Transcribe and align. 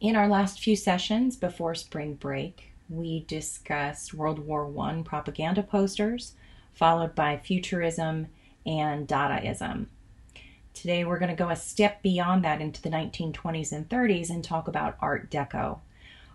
In 0.00 0.16
our 0.16 0.28
last 0.28 0.58
few 0.58 0.76
sessions 0.76 1.36
before 1.36 1.74
spring 1.74 2.14
break, 2.14 2.72
we 2.88 3.24
discussed 3.24 4.14
World 4.14 4.38
War 4.38 4.66
I 4.80 5.02
propaganda 5.04 5.62
posters, 5.62 6.32
followed 6.72 7.14
by 7.14 7.36
Futurism 7.36 8.28
and 8.64 9.06
Dadaism. 9.06 9.88
Today, 10.72 11.04
we're 11.04 11.18
going 11.18 11.28
to 11.28 11.36
go 11.36 11.50
a 11.50 11.56
step 11.56 12.00
beyond 12.00 12.42
that 12.46 12.62
into 12.62 12.80
the 12.80 12.88
1920s 12.88 13.72
and 13.72 13.86
30s 13.90 14.30
and 14.30 14.42
talk 14.42 14.68
about 14.68 14.96
Art 15.02 15.30
Deco. 15.30 15.80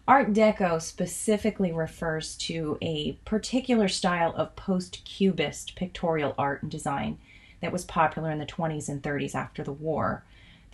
Art 0.08 0.32
Deco 0.32 0.80
specifically 0.80 1.72
refers 1.72 2.36
to 2.36 2.78
a 2.84 3.14
particular 3.26 3.88
style 3.88 4.36
of 4.36 4.56
post 4.56 5.04
Cubist 5.06 5.76
pictorial 5.76 6.36
art 6.38 6.62
and 6.62 6.70
design 6.70 7.18
that 7.62 7.72
was 7.72 7.84
popular 7.84 8.30
in 8.30 8.38
the 8.38 8.46
20s 8.46 8.90
and 8.90 9.02
30s 9.02 9.34
after 9.34 9.64
the 9.64 9.72
war 9.72 10.24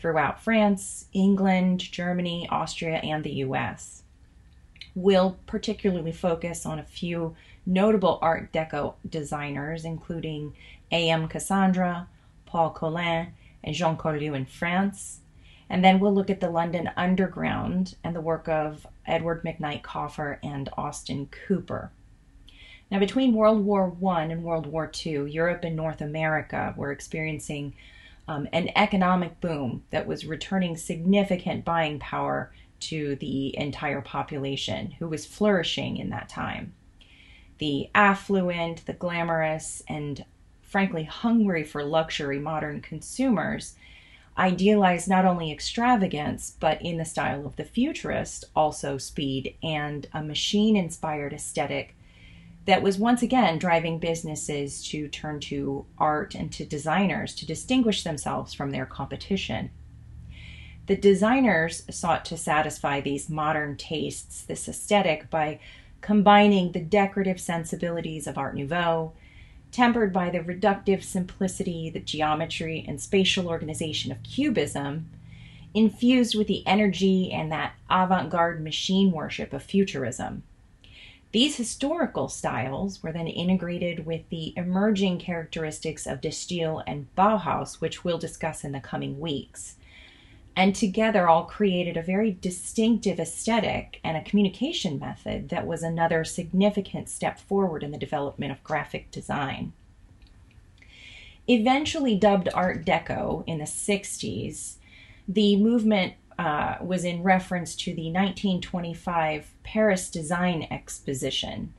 throughout 0.01 0.43
France, 0.43 1.05
England, 1.13 1.79
Germany, 1.79 2.47
Austria, 2.49 2.95
and 2.97 3.23
the 3.23 3.33
US. 3.45 4.01
We'll 4.95 5.37
particularly 5.45 6.11
focus 6.11 6.65
on 6.65 6.79
a 6.79 6.83
few 6.83 7.35
notable 7.65 8.17
Art 8.21 8.51
Deco 8.51 8.95
designers, 9.07 9.85
including 9.85 10.53
A.M. 10.91 11.27
Cassandra, 11.27 12.07
Paul 12.45 12.71
Colin, 12.71 13.27
and 13.63 13.75
Jean 13.75 13.95
Carlu 13.95 14.33
in 14.33 14.45
France. 14.45 15.19
And 15.69 15.85
then 15.85 15.99
we'll 15.99 16.13
look 16.13 16.29
at 16.29 16.41
the 16.41 16.49
London 16.49 16.89
Underground 16.97 17.95
and 18.03 18.13
the 18.13 18.21
work 18.21 18.49
of 18.49 18.85
Edward 19.05 19.43
McKnight 19.43 19.83
Kauffer 19.83 20.39
and 20.43 20.67
Austin 20.75 21.29
Cooper. 21.47 21.91
Now, 22.89 22.99
between 22.99 23.33
World 23.33 23.63
War 23.63 23.95
I 24.05 24.23
and 24.23 24.43
World 24.43 24.65
War 24.65 24.91
II, 25.05 25.31
Europe 25.31 25.63
and 25.63 25.77
North 25.77 26.01
America 26.01 26.73
were 26.75 26.91
experiencing 26.91 27.73
um, 28.27 28.47
an 28.53 28.69
economic 28.75 29.39
boom 29.41 29.83
that 29.89 30.07
was 30.07 30.25
returning 30.25 30.77
significant 30.77 31.65
buying 31.65 31.99
power 31.99 32.51
to 32.79 33.15
the 33.17 33.57
entire 33.57 34.01
population 34.01 34.91
who 34.99 35.07
was 35.07 35.25
flourishing 35.25 35.97
in 35.97 36.09
that 36.09 36.29
time. 36.29 36.73
The 37.59 37.89
affluent, 37.93 38.85
the 38.85 38.93
glamorous, 38.93 39.83
and 39.87 40.25
frankly 40.61 41.03
hungry 41.03 41.63
for 41.63 41.83
luxury 41.83 42.39
modern 42.39 42.81
consumers 42.81 43.75
idealized 44.37 45.07
not 45.07 45.25
only 45.25 45.51
extravagance, 45.51 46.55
but 46.59 46.81
in 46.81 46.97
the 46.97 47.05
style 47.05 47.45
of 47.45 47.57
the 47.57 47.65
futurist, 47.65 48.45
also 48.55 48.97
speed 48.97 49.55
and 49.61 50.07
a 50.13 50.23
machine 50.23 50.75
inspired 50.75 51.33
aesthetic 51.33 51.95
that 52.65 52.83
was 52.83 52.97
once 52.97 53.21
again 53.21 53.57
driving 53.57 53.97
businesses 53.97 54.85
to 54.89 55.07
turn 55.07 55.39
to 55.39 55.85
art 55.97 56.35
and 56.35 56.51
to 56.53 56.65
designers 56.65 57.33
to 57.35 57.45
distinguish 57.45 58.03
themselves 58.03 58.53
from 58.53 58.71
their 58.71 58.85
competition. 58.85 59.71
The 60.87 60.95
designers 60.95 61.83
sought 61.89 62.25
to 62.25 62.37
satisfy 62.37 63.01
these 63.01 63.29
modern 63.29 63.77
tastes, 63.77 64.41
this 64.41 64.67
aesthetic, 64.67 65.29
by 65.29 65.59
combining 66.01 66.71
the 66.71 66.81
decorative 66.81 67.39
sensibilities 67.39 68.27
of 68.27 68.37
Art 68.37 68.55
Nouveau, 68.55 69.13
tempered 69.71 70.11
by 70.11 70.29
the 70.29 70.39
reductive 70.39 71.03
simplicity, 71.03 71.89
the 71.89 71.99
geometry, 71.99 72.83
and 72.87 72.99
spatial 72.99 73.47
organization 73.47 74.11
of 74.11 74.21
Cubism, 74.23 75.09
infused 75.73 76.35
with 76.35 76.47
the 76.47 76.65
energy 76.67 77.31
and 77.31 77.51
that 77.51 77.73
avant 77.89 78.29
garde 78.29 78.61
machine 78.61 79.11
worship 79.11 79.53
of 79.53 79.63
Futurism. 79.63 80.43
These 81.31 81.55
historical 81.55 82.27
styles 82.27 83.01
were 83.01 83.13
then 83.13 83.27
integrated 83.27 84.05
with 84.05 84.27
the 84.29 84.53
emerging 84.57 85.19
characteristics 85.19 86.05
of 86.05 86.19
De 86.19 86.27
Stijl 86.29 86.83
and 86.85 87.07
Bauhaus, 87.15 87.79
which 87.79 88.03
we'll 88.03 88.17
discuss 88.17 88.65
in 88.65 88.73
the 88.73 88.81
coming 88.81 89.17
weeks. 89.19 89.75
And 90.57 90.75
together 90.75 91.29
all 91.29 91.45
created 91.45 91.95
a 91.95 92.01
very 92.01 92.31
distinctive 92.31 93.17
aesthetic 93.17 94.01
and 94.03 94.17
a 94.17 94.23
communication 94.23 94.99
method 94.99 95.47
that 95.47 95.65
was 95.65 95.83
another 95.83 96.25
significant 96.25 97.07
step 97.07 97.39
forward 97.39 97.83
in 97.83 97.91
the 97.91 97.97
development 97.97 98.51
of 98.51 98.63
graphic 98.63 99.09
design. 99.11 99.71
Eventually 101.47 102.17
dubbed 102.17 102.49
Art 102.53 102.85
Deco 102.85 103.45
in 103.47 103.59
the 103.59 103.63
60s, 103.63 104.73
the 105.27 105.55
movement 105.55 106.13
uh, 106.37 106.75
was 106.81 107.03
in 107.03 107.23
reference 107.23 107.75
to 107.75 107.93
the 107.93 108.11
1925 108.11 109.53
Paris 109.63 110.09
Design 110.09 110.67
Exposition. 110.71 111.73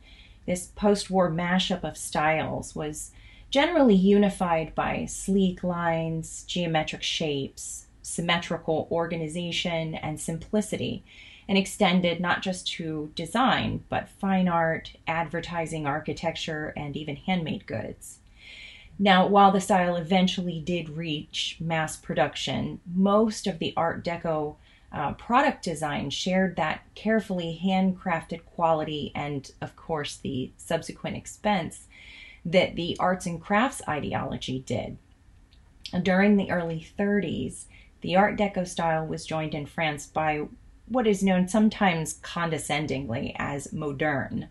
This 0.46 0.66
post 0.66 1.10
war 1.10 1.30
mashup 1.30 1.84
of 1.84 1.96
styles 1.96 2.74
was 2.74 3.12
generally 3.50 3.94
unified 3.94 4.74
by 4.74 5.04
sleek 5.04 5.62
lines, 5.62 6.44
geometric 6.44 7.02
shapes, 7.02 7.86
symmetrical 8.02 8.88
organization, 8.90 9.94
and 9.94 10.20
simplicity, 10.20 11.04
and 11.48 11.58
extended 11.58 12.20
not 12.20 12.42
just 12.42 12.66
to 12.66 13.12
design, 13.14 13.84
but 13.88 14.08
fine 14.08 14.48
art, 14.48 14.92
advertising, 15.06 15.86
architecture, 15.86 16.72
and 16.76 16.96
even 16.96 17.16
handmade 17.16 17.66
goods. 17.66 18.18
Now, 18.98 19.26
while 19.26 19.50
the 19.50 19.60
style 19.60 19.96
eventually 19.96 20.60
did 20.60 20.90
reach 20.90 21.56
mass 21.60 21.96
production, 21.96 22.80
most 22.94 23.46
of 23.46 23.58
the 23.58 23.72
Art 23.76 24.04
Deco 24.04 24.56
uh, 24.92 25.12
product 25.14 25.64
design 25.64 26.10
shared 26.10 26.56
that 26.56 26.82
carefully 26.94 27.60
handcrafted 27.64 28.44
quality 28.44 29.10
and, 29.14 29.50
of 29.60 29.74
course, 29.74 30.16
the 30.16 30.52
subsequent 30.56 31.16
expense 31.16 31.88
that 32.44 32.76
the 32.76 32.96
arts 33.00 33.26
and 33.26 33.40
crafts 33.40 33.80
ideology 33.88 34.60
did. 34.60 34.98
During 36.02 36.36
the 36.36 36.50
early 36.50 36.86
30s, 36.98 37.64
the 38.02 38.16
Art 38.16 38.36
Deco 38.36 38.66
style 38.66 39.06
was 39.06 39.24
joined 39.24 39.54
in 39.54 39.66
France 39.66 40.06
by 40.06 40.46
what 40.86 41.06
is 41.06 41.22
known 41.22 41.48
sometimes 41.48 42.14
condescendingly 42.14 43.34
as 43.38 43.72
moderne. 43.72 44.48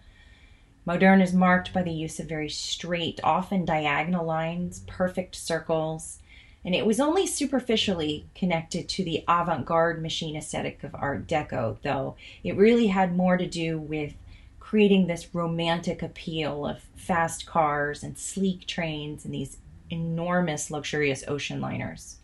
Moderne 0.83 1.21
is 1.21 1.33
marked 1.33 1.73
by 1.73 1.83
the 1.83 1.91
use 1.91 2.19
of 2.19 2.27
very 2.27 2.49
straight, 2.49 3.19
often 3.23 3.65
diagonal 3.65 4.25
lines, 4.25 4.81
perfect 4.87 5.35
circles, 5.35 6.17
and 6.65 6.73
it 6.73 6.85
was 6.85 6.99
only 6.99 7.27
superficially 7.27 8.25
connected 8.33 8.89
to 8.89 9.03
the 9.03 9.23
avant 9.27 9.65
garde 9.65 10.01
machine 10.01 10.35
aesthetic 10.35 10.83
of 10.83 10.95
Art 10.95 11.27
Deco, 11.27 11.77
though 11.83 12.15
it 12.43 12.57
really 12.57 12.87
had 12.87 13.15
more 13.15 13.37
to 13.37 13.47
do 13.47 13.77
with 13.77 14.13
creating 14.59 15.05
this 15.05 15.35
romantic 15.35 16.01
appeal 16.01 16.65
of 16.65 16.81
fast 16.95 17.45
cars 17.45 18.03
and 18.03 18.17
sleek 18.17 18.65
trains 18.65 19.25
and 19.25 19.33
these 19.33 19.57
enormous 19.89 20.71
luxurious 20.71 21.23
ocean 21.27 21.61
liners. 21.61 22.17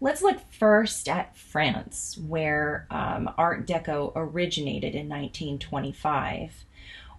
Let's 0.00 0.22
look 0.22 0.38
first 0.50 1.08
at 1.08 1.36
France, 1.36 2.16
where 2.16 2.86
um, 2.90 3.30
Art 3.36 3.66
Deco 3.66 4.12
originated 4.14 4.94
in 4.94 5.08
1925 5.08 6.64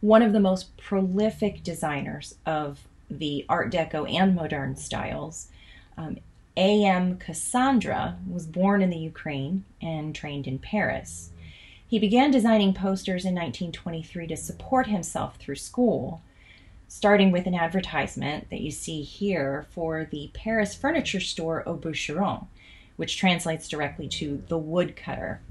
one 0.02 0.22
of 0.22 0.34
the 0.34 0.40
most 0.40 0.76
prolific 0.78 1.64
designers 1.64 2.36
of 2.46 2.88
the 3.10 3.46
Art 3.50 3.72
Deco 3.72 4.12
and 4.12 4.36
modern 4.36 4.76
styles. 4.76 5.48
Um, 5.98 6.18
A.M. 6.56 7.18
Cassandra 7.18 8.18
was 8.30 8.46
born 8.46 8.82
in 8.82 8.90
the 8.90 8.98
Ukraine 8.98 9.66
and 9.82 10.14
trained 10.16 10.48
in 10.48 10.60
Paris. 10.60 11.32
He 11.88 12.00
began 12.00 12.32
designing 12.32 12.74
posters 12.74 13.26
in 13.26 13.34
1923 13.34 14.28
to 14.28 14.38
support 14.38 14.88
himself 14.88 15.38
through 15.38 15.56
school, 15.56 16.22
starting 16.88 17.32
with 17.32 17.48
an 17.48 17.56
advertisement 17.56 18.50
that 18.52 18.62
you 18.62 18.72
see 18.72 19.02
here 19.02 19.66
for 19.72 20.08
the 20.12 20.30
Paris 20.34 20.76
furniture 20.76 21.20
store 21.20 21.68
Au 21.68 21.76
Bûcheron, 21.76 22.46
which 22.96 23.18
translates 23.18 23.68
directly 23.68 24.08
to 24.08 24.44
the 24.50 24.58
woodcutter. 24.58 25.42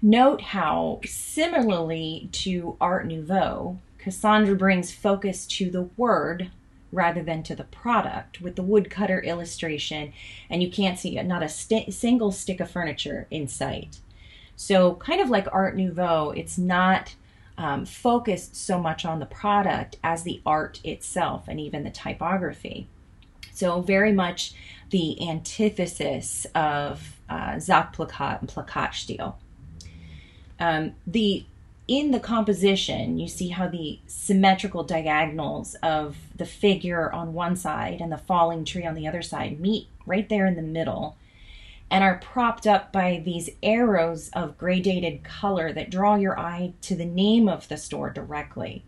Note 0.00 0.40
how, 0.40 1.00
similarly 1.04 2.28
to 2.30 2.76
Art 2.80 3.06
Nouveau, 3.06 3.78
Cassandra 3.98 4.54
brings 4.54 4.92
focus 4.92 5.44
to 5.46 5.70
the 5.70 5.90
word 5.96 6.50
rather 6.92 7.22
than 7.22 7.42
to 7.42 7.56
the 7.56 7.64
product 7.64 8.40
with 8.40 8.54
the 8.54 8.62
woodcutter 8.62 9.20
illustration, 9.20 10.12
and 10.48 10.62
you 10.62 10.70
can't 10.70 10.98
see 10.98 11.20
not 11.22 11.42
a 11.42 11.48
st- 11.48 11.92
single 11.92 12.30
stick 12.30 12.60
of 12.60 12.70
furniture 12.70 13.26
in 13.30 13.48
sight. 13.48 13.98
So, 14.56 14.94
kind 14.94 15.20
of 15.20 15.30
like 15.30 15.46
Art 15.52 15.76
Nouveau, 15.76 16.30
it's 16.30 16.58
not 16.58 17.14
um, 17.58 17.84
focused 17.84 18.54
so 18.56 18.80
much 18.80 19.04
on 19.04 19.18
the 19.18 19.26
product 19.26 19.96
as 20.02 20.22
the 20.22 20.40
art 20.46 20.80
itself 20.84 21.46
and 21.48 21.58
even 21.60 21.82
the 21.82 21.90
typography. 21.90 22.86
So, 23.52 23.82
very 23.82 24.12
much 24.12 24.54
the 24.90 25.28
antithesis 25.28 26.46
of 26.54 27.16
uh, 27.28 27.56
Plakat 27.56 28.40
and 28.40 28.48
Plakatstil. 28.48 29.34
Um, 30.58 30.94
the 31.06 31.44
in 31.86 32.10
the 32.10 32.20
composition, 32.20 33.18
you 33.18 33.28
see 33.28 33.48
how 33.48 33.66
the 33.66 33.98
symmetrical 34.06 34.84
diagonals 34.84 35.74
of 35.82 36.18
the 36.36 36.44
figure 36.44 37.10
on 37.10 37.32
one 37.32 37.56
side 37.56 38.02
and 38.02 38.12
the 38.12 38.18
falling 38.18 38.66
tree 38.66 38.84
on 38.84 38.94
the 38.94 39.08
other 39.08 39.22
side 39.22 39.58
meet 39.58 39.88
right 40.04 40.28
there 40.28 40.46
in 40.46 40.54
the 40.54 40.62
middle 40.62 41.16
and 41.90 42.04
are 42.04 42.18
propped 42.18 42.66
up 42.66 42.92
by 42.92 43.22
these 43.24 43.48
arrows 43.62 44.28
of 44.34 44.58
gradated 44.58 45.24
color 45.24 45.72
that 45.72 45.90
draw 45.90 46.16
your 46.16 46.38
eye 46.38 46.74
to 46.82 46.94
the 46.94 47.06
name 47.06 47.48
of 47.48 47.68
the 47.68 47.78
store 47.78 48.10
directly. 48.10 48.84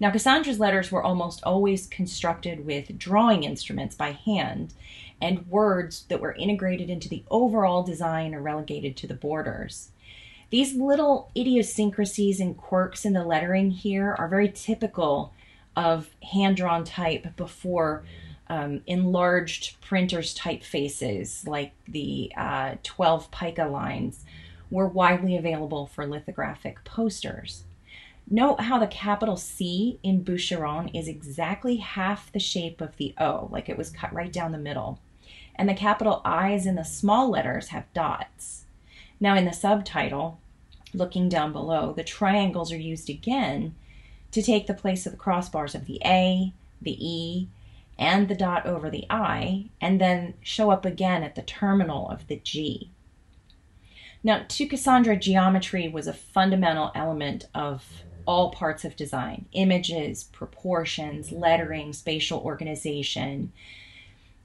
Now, 0.00 0.10
Cassandra's 0.10 0.60
letters 0.60 0.92
were 0.92 1.02
almost 1.02 1.42
always 1.42 1.86
constructed 1.86 2.66
with 2.66 2.98
drawing 2.98 3.44
instruments 3.44 3.96
by 3.96 4.12
hand, 4.12 4.74
and 5.20 5.48
words 5.48 6.04
that 6.08 6.20
were 6.20 6.34
integrated 6.34 6.88
into 6.88 7.08
the 7.08 7.24
overall 7.30 7.82
design 7.82 8.34
or 8.34 8.40
relegated 8.40 8.96
to 8.98 9.06
the 9.06 9.14
borders. 9.14 9.90
These 10.50 10.74
little 10.74 11.30
idiosyncrasies 11.36 12.40
and 12.40 12.56
quirks 12.56 13.04
in 13.04 13.12
the 13.12 13.24
lettering 13.24 13.70
here 13.70 14.16
are 14.18 14.28
very 14.28 14.50
typical 14.50 15.34
of 15.76 16.08
hand 16.32 16.56
drawn 16.56 16.84
type 16.84 17.36
before 17.36 18.04
um, 18.48 18.80
enlarged 18.86 19.78
printers 19.82 20.34
typefaces 20.34 21.46
like 21.46 21.72
the 21.86 22.32
uh, 22.36 22.76
12 22.82 23.30
pica 23.30 23.66
lines 23.66 24.24
were 24.70 24.88
widely 24.88 25.36
available 25.36 25.86
for 25.86 26.06
lithographic 26.06 26.82
posters. 26.82 27.64
Note 28.30 28.60
how 28.60 28.78
the 28.78 28.86
capital 28.86 29.36
C 29.36 29.98
in 30.02 30.24
Bûcheron 30.24 30.90
is 30.98 31.08
exactly 31.08 31.76
half 31.76 32.32
the 32.32 32.38
shape 32.38 32.80
of 32.80 32.96
the 32.96 33.14
O, 33.18 33.48
like 33.50 33.68
it 33.68 33.78
was 33.78 33.90
cut 33.90 34.12
right 34.14 34.32
down 34.32 34.52
the 34.52 34.58
middle. 34.58 34.98
And 35.54 35.68
the 35.68 35.74
capital 35.74 36.22
I's 36.24 36.66
in 36.66 36.74
the 36.74 36.84
small 36.84 37.30
letters 37.30 37.68
have 37.68 37.92
dots. 37.92 38.64
Now, 39.20 39.34
in 39.36 39.44
the 39.44 39.52
subtitle, 39.52 40.40
looking 40.94 41.28
down 41.28 41.52
below, 41.52 41.92
the 41.92 42.04
triangles 42.04 42.72
are 42.72 42.78
used 42.78 43.10
again 43.10 43.74
to 44.30 44.42
take 44.42 44.66
the 44.66 44.74
place 44.74 45.06
of 45.06 45.12
the 45.12 45.18
crossbars 45.18 45.74
of 45.74 45.86
the 45.86 46.00
A, 46.04 46.52
the 46.80 46.96
E, 46.98 47.48
and 47.98 48.28
the 48.28 48.34
dot 48.34 48.64
over 48.66 48.90
the 48.90 49.06
I, 49.10 49.66
and 49.80 50.00
then 50.00 50.34
show 50.42 50.70
up 50.70 50.84
again 50.84 51.22
at 51.22 51.34
the 51.34 51.42
terminal 51.42 52.08
of 52.08 52.28
the 52.28 52.36
G. 52.36 52.90
Now, 54.22 54.44
to 54.46 54.66
Cassandra, 54.66 55.16
geometry 55.16 55.88
was 55.88 56.06
a 56.06 56.12
fundamental 56.12 56.92
element 56.94 57.46
of 57.54 57.84
all 58.26 58.50
parts 58.50 58.84
of 58.84 58.94
design 58.94 59.46
images, 59.52 60.24
proportions, 60.24 61.32
lettering, 61.32 61.92
spatial 61.92 62.40
organization. 62.40 63.52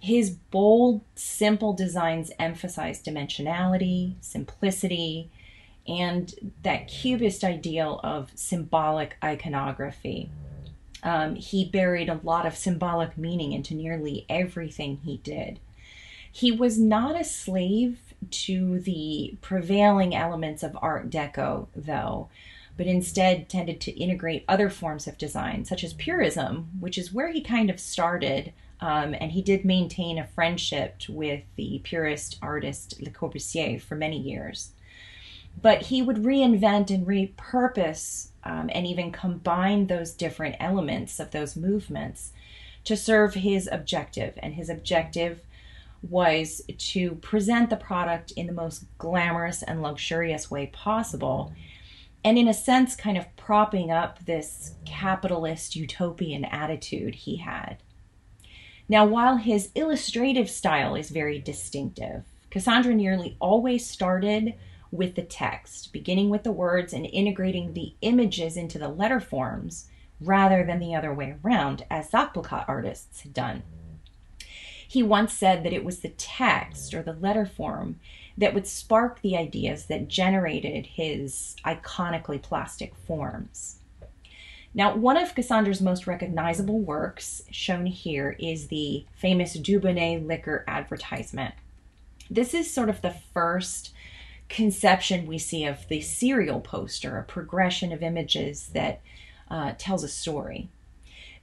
His 0.04 0.32
bold, 0.32 1.00
simple 1.16 1.72
designs 1.72 2.30
emphasize 2.38 3.02
dimensionality, 3.02 4.16
simplicity, 4.20 5.30
and 5.88 6.54
that 6.62 6.90
cubist 6.90 7.42
ideal 7.42 8.02
of 8.04 8.30
symbolic 8.36 9.16
iconography. 9.24 10.30
Um, 11.04 11.36
he 11.36 11.64
buried 11.64 12.10
a 12.10 12.20
lot 12.22 12.46
of 12.46 12.58
symbolic 12.58 13.18
meaning 13.18 13.54
into 13.54 13.76
nearly 13.76 14.26
everything 14.28 15.00
he 15.06 15.22
did. 15.24 15.62
He 16.30 16.52
was 16.52 16.78
not 16.78 17.18
a 17.18 17.24
slave 17.24 18.14
to 18.30 18.82
the 18.82 19.38
prevailing 19.40 20.14
elements 20.14 20.64
of 20.64 20.78
Art 20.82 21.10
Deco, 21.10 21.68
though, 21.74 22.28
but 22.76 22.88
instead 22.88 23.48
tended 23.48 23.80
to 23.80 23.98
integrate 23.98 24.44
other 24.50 24.70
forms 24.70 25.08
of 25.08 25.18
design, 25.18 25.64
such 25.64 25.82
as 25.82 25.94
Purism, 25.94 26.72
which 26.82 26.98
is 26.98 27.14
where 27.14 27.32
he 27.32 27.40
kind 27.40 27.70
of 27.70 27.80
started. 27.80 28.52
Um, 28.84 29.16
and 29.22 29.32
he 29.32 29.42
did 29.42 29.64
maintain 29.64 30.18
a 30.18 30.28
friendship 30.28 31.04
with 31.08 31.42
the 31.56 31.80
Purist 31.86 32.38
artist 32.42 33.02
Le 33.02 33.10
Corbusier 33.10 33.82
for 33.82 33.96
many 33.96 34.20
years. 34.20 34.72
But 35.62 35.84
he 35.84 36.02
would 36.02 36.18
reinvent 36.18 36.90
and 36.90 37.08
repurpose 37.08 38.32
um, 38.44 38.70
and 38.74 38.86
even 38.86 39.14
combine 39.14 39.88
those 39.88 40.12
different 40.12 40.58
elements 40.60 41.22
of 41.22 41.32
those 41.32 41.56
movements 41.56 42.34
to 42.84 42.98
serve 42.98 43.36
his 43.36 43.70
objective. 43.72 44.38
And 44.44 44.56
his 44.56 44.70
objective 44.70 45.40
was 46.02 46.62
to 46.78 47.16
present 47.16 47.70
the 47.70 47.78
product 47.78 48.32
in 48.32 48.48
the 48.48 48.54
most 48.54 48.84
glamorous 48.98 49.64
and 49.64 49.82
luxurious 49.82 50.52
way 50.52 50.66
possible. 50.66 51.54
And 52.22 52.38
in 52.38 52.50
a 52.50 52.54
sense, 52.54 52.98
kind 52.98 53.18
of 53.18 53.34
propping 53.38 53.92
up 53.92 54.26
this 54.26 54.74
capitalist 54.84 55.78
utopian 55.78 56.44
attitude 56.44 57.16
he 57.16 57.38
had. 57.38 57.78
Now, 58.90 59.06
while 59.06 59.38
his 59.38 59.72
illustrative 59.76 60.50
style 60.50 60.96
is 60.96 61.10
very 61.10 61.40
distinctive, 61.40 62.24
Cassandra 62.50 62.94
nearly 62.94 63.38
always 63.40 63.86
started 63.86 64.54
with 64.92 65.16
the 65.16 65.24
text, 65.24 65.92
beginning 65.92 66.30
with 66.30 66.44
the 66.44 66.52
words 66.52 66.94
and 66.94 67.06
integrating 67.06 67.74
the 67.74 67.94
images 68.02 68.56
into 68.58 68.78
the 68.78 68.90
letter 68.90 69.20
forms 69.20 69.90
rather 70.22 70.64
than 70.64 70.80
the 70.80 70.94
other 70.94 71.14
way 71.14 71.36
around, 71.44 71.86
as 71.90 72.12
Sachplakat 72.12 72.66
artists 72.68 73.22
had 73.22 73.34
done. 73.34 73.64
He 74.88 75.02
once 75.02 75.34
said 75.34 75.64
that 75.64 75.74
it 75.74 75.84
was 75.84 76.00
the 76.00 76.10
text 76.10 76.94
or 76.94 77.02
the 77.02 77.14
letter 77.14 77.48
form 77.48 78.00
that 78.38 78.54
would 78.54 78.68
spark 78.68 79.22
the 79.22 79.36
ideas 79.36 79.86
that 79.86 80.08
generated 80.08 80.86
his 80.86 81.56
iconically 81.66 82.40
plastic 82.40 82.96
forms. 82.96 83.80
Now, 84.76 84.96
one 84.96 85.18
of 85.18 85.36
Cassandra's 85.36 85.82
most 85.82 86.08
recognizable 86.08 86.80
works, 86.80 87.44
shown 87.52 87.86
here, 87.86 88.36
is 88.40 88.68
the 88.68 89.06
famous 89.16 89.56
Dubonnet 89.56 90.26
liquor 90.26 90.64
advertisement. 90.68 91.54
This 92.30 92.54
is 92.56 92.74
sort 92.74 92.90
of 92.90 93.02
the 93.02 93.16
first 93.34 93.94
conception 94.50 95.28
we 95.28 95.38
see 95.38 95.66
of 95.66 95.88
the 95.90 96.02
serial 96.02 96.60
poster, 96.60 97.18
a 97.18 97.24
progression 97.24 97.92
of 97.92 98.02
images 98.02 98.70
that 98.74 99.02
uh, 99.50 99.74
tells 99.78 100.04
a 100.04 100.08
story. 100.08 100.70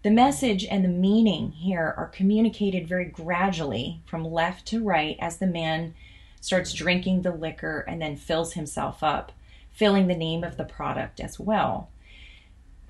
The 0.02 0.10
message 0.10 0.64
and 0.64 0.82
the 0.82 0.88
meaning 0.88 1.52
here 1.52 1.94
are 1.96 2.06
communicated 2.06 2.88
very 2.88 3.04
gradually 3.04 4.00
from 4.06 4.24
left 4.24 4.66
to 4.68 4.82
right 4.82 5.16
as 5.20 5.36
the 5.36 5.46
man 5.46 5.94
starts 6.40 6.72
drinking 6.72 7.22
the 7.22 7.32
liquor 7.32 7.80
and 7.80 8.00
then 8.00 8.16
fills 8.16 8.54
himself 8.54 9.02
up, 9.02 9.30
filling 9.70 10.08
the 10.08 10.16
name 10.16 10.42
of 10.42 10.56
the 10.56 10.64
product 10.64 11.20
as 11.20 11.38
well. 11.38 11.90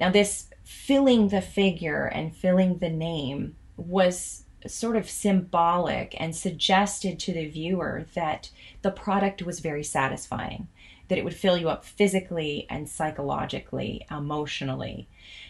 Now, 0.01 0.11
this 0.11 0.49
filling 0.65 1.29
the 1.29 1.43
figure 1.43 2.07
and 2.07 2.35
filling 2.35 2.79
the 2.79 2.89
name 2.89 3.57
was 3.77 4.45
sort 4.67 4.97
of 4.97 5.09
symbolic 5.09 6.15
and 6.19 6.35
suggested 6.35 7.19
to 7.19 7.33
the 7.35 7.47
viewer 7.47 8.07
that 8.15 8.51
the 8.81 8.91
product 8.91 9.43
was 9.43 9.61
very 9.61 9.85
satisfying, 9.85 10.69
that 11.09 11.19
it 11.19 11.25
would 11.25 11.35
fill 11.35 11.59
you 11.59 11.69
up 11.69 11.85
physically 11.85 12.67
and 12.71 12.89
psychologically, 12.89 14.07
emotionally. 14.11 15.07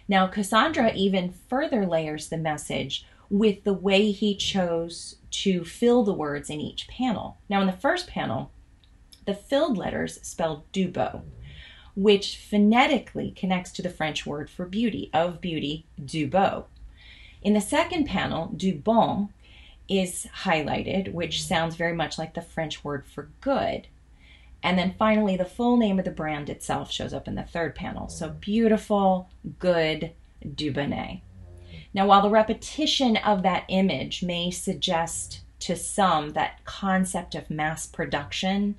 Now, 0.09 0.27
Cassandra 0.27 0.93
even 0.95 1.33
further 1.49 1.87
layers 1.87 2.29
the 2.29 2.37
message 2.37 3.07
with 3.29 3.63
the 3.63 3.73
way 3.73 4.11
he 4.11 4.35
chose 4.35 5.17
to 5.31 5.65
fill 5.65 6.03
the 6.03 6.13
words 6.13 6.51
in 6.51 6.61
each 6.61 6.89
panel. 6.89 7.39
Now, 7.49 7.61
in 7.61 7.69
the 7.69 7.73
first 7.73 8.09
panel, 8.09 8.51
the 9.27 9.35
filled 9.35 9.79
letters 9.79 10.21
spell 10.23 10.65
Dubo, 10.73 11.23
which 12.01 12.39
phonetically 12.39 13.31
connects 13.31 13.71
to 13.71 13.83
the 13.83 13.91
French 13.91 14.25
word 14.25 14.49
for 14.49 14.65
beauty, 14.65 15.11
of 15.13 15.39
beauty, 15.39 15.85
du 16.03 16.27
beau. 16.27 16.65
In 17.43 17.53
the 17.53 17.61
second 17.61 18.07
panel, 18.07 18.47
du 18.57 18.75
bon 18.75 19.29
is 19.87 20.27
highlighted, 20.45 21.13
which 21.13 21.45
sounds 21.45 21.77
very 21.77 21.95
much 21.95 22.17
like 22.17 22.33
the 22.33 22.41
French 22.41 22.83
word 22.83 23.05
for 23.05 23.29
good. 23.43 23.87
And 24.63 24.79
then 24.79 24.95
finally, 24.99 25.37
the 25.37 25.45
full 25.45 25.77
name 25.77 25.99
of 25.99 26.07
the 26.07 26.11
brand 26.11 26.49
itself 26.49 26.91
shows 26.91 27.13
up 27.13 27.29
in 27.29 27.35
the 27.35 27.43
third 27.43 27.75
panel. 27.75 28.09
So 28.09 28.31
beautiful, 28.31 29.29
good, 29.59 30.13
Dubonnet. 30.43 31.21
Now, 31.93 32.07
while 32.07 32.23
the 32.23 32.31
repetition 32.31 33.19
of 33.19 33.43
that 33.43 33.65
image 33.69 34.23
may 34.23 34.51
suggest 34.51 35.41
to 35.61 35.77
some 35.77 36.31
that 36.31 36.65
concept 36.65 37.35
of 37.35 37.51
mass 37.51 37.87
production, 37.87 38.77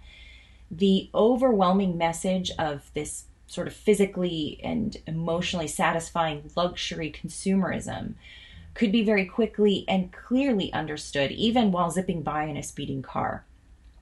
the 0.72 1.10
overwhelming 1.14 1.98
message 1.98 2.50
of 2.58 2.90
this 2.94 3.26
sort 3.46 3.68
of 3.68 3.74
physically 3.74 4.60
and 4.64 4.96
emotionally 5.06 5.68
satisfying 5.68 6.50
luxury 6.56 7.12
consumerism 7.12 8.14
could 8.74 8.92
be 8.92 9.04
very 9.04 9.26
quickly 9.26 9.84
and 9.90 10.14
clearly 10.14 10.72
understood, 10.72 11.30
even 11.32 11.74
while 11.74 11.92
zipping 11.92 12.24
by 12.24 12.46
in 12.46 12.56
a 12.56 12.64
speeding 12.64 13.02
car. 13.02 13.44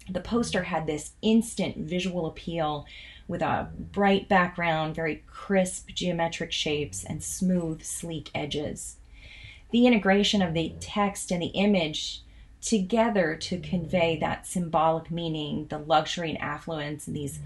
The 0.07 0.19
poster 0.19 0.63
had 0.63 0.85
this 0.85 1.13
instant 1.23 1.77
visual 1.77 2.27
appeal 2.27 2.85
with 3.27 3.41
a 3.41 3.69
bright 3.91 4.29
background, 4.29 4.95
very 4.95 5.23
crisp 5.27 5.89
geometric 5.89 6.51
shapes, 6.51 7.03
and 7.03 7.23
smooth, 7.23 7.83
sleek 7.83 8.29
edges. 8.35 8.97
The 9.71 9.87
integration 9.87 10.41
of 10.43 10.53
the 10.53 10.73
text 10.79 11.31
and 11.31 11.41
the 11.41 11.47
image 11.47 12.21
together 12.61 13.35
to 13.35 13.59
convey 13.59 14.17
that 14.17 14.45
symbolic 14.45 15.09
meaning, 15.09 15.67
the 15.67 15.77
luxury 15.77 16.29
and 16.29 16.41
affluence, 16.41 17.07
and 17.07 17.15
these 17.15 17.39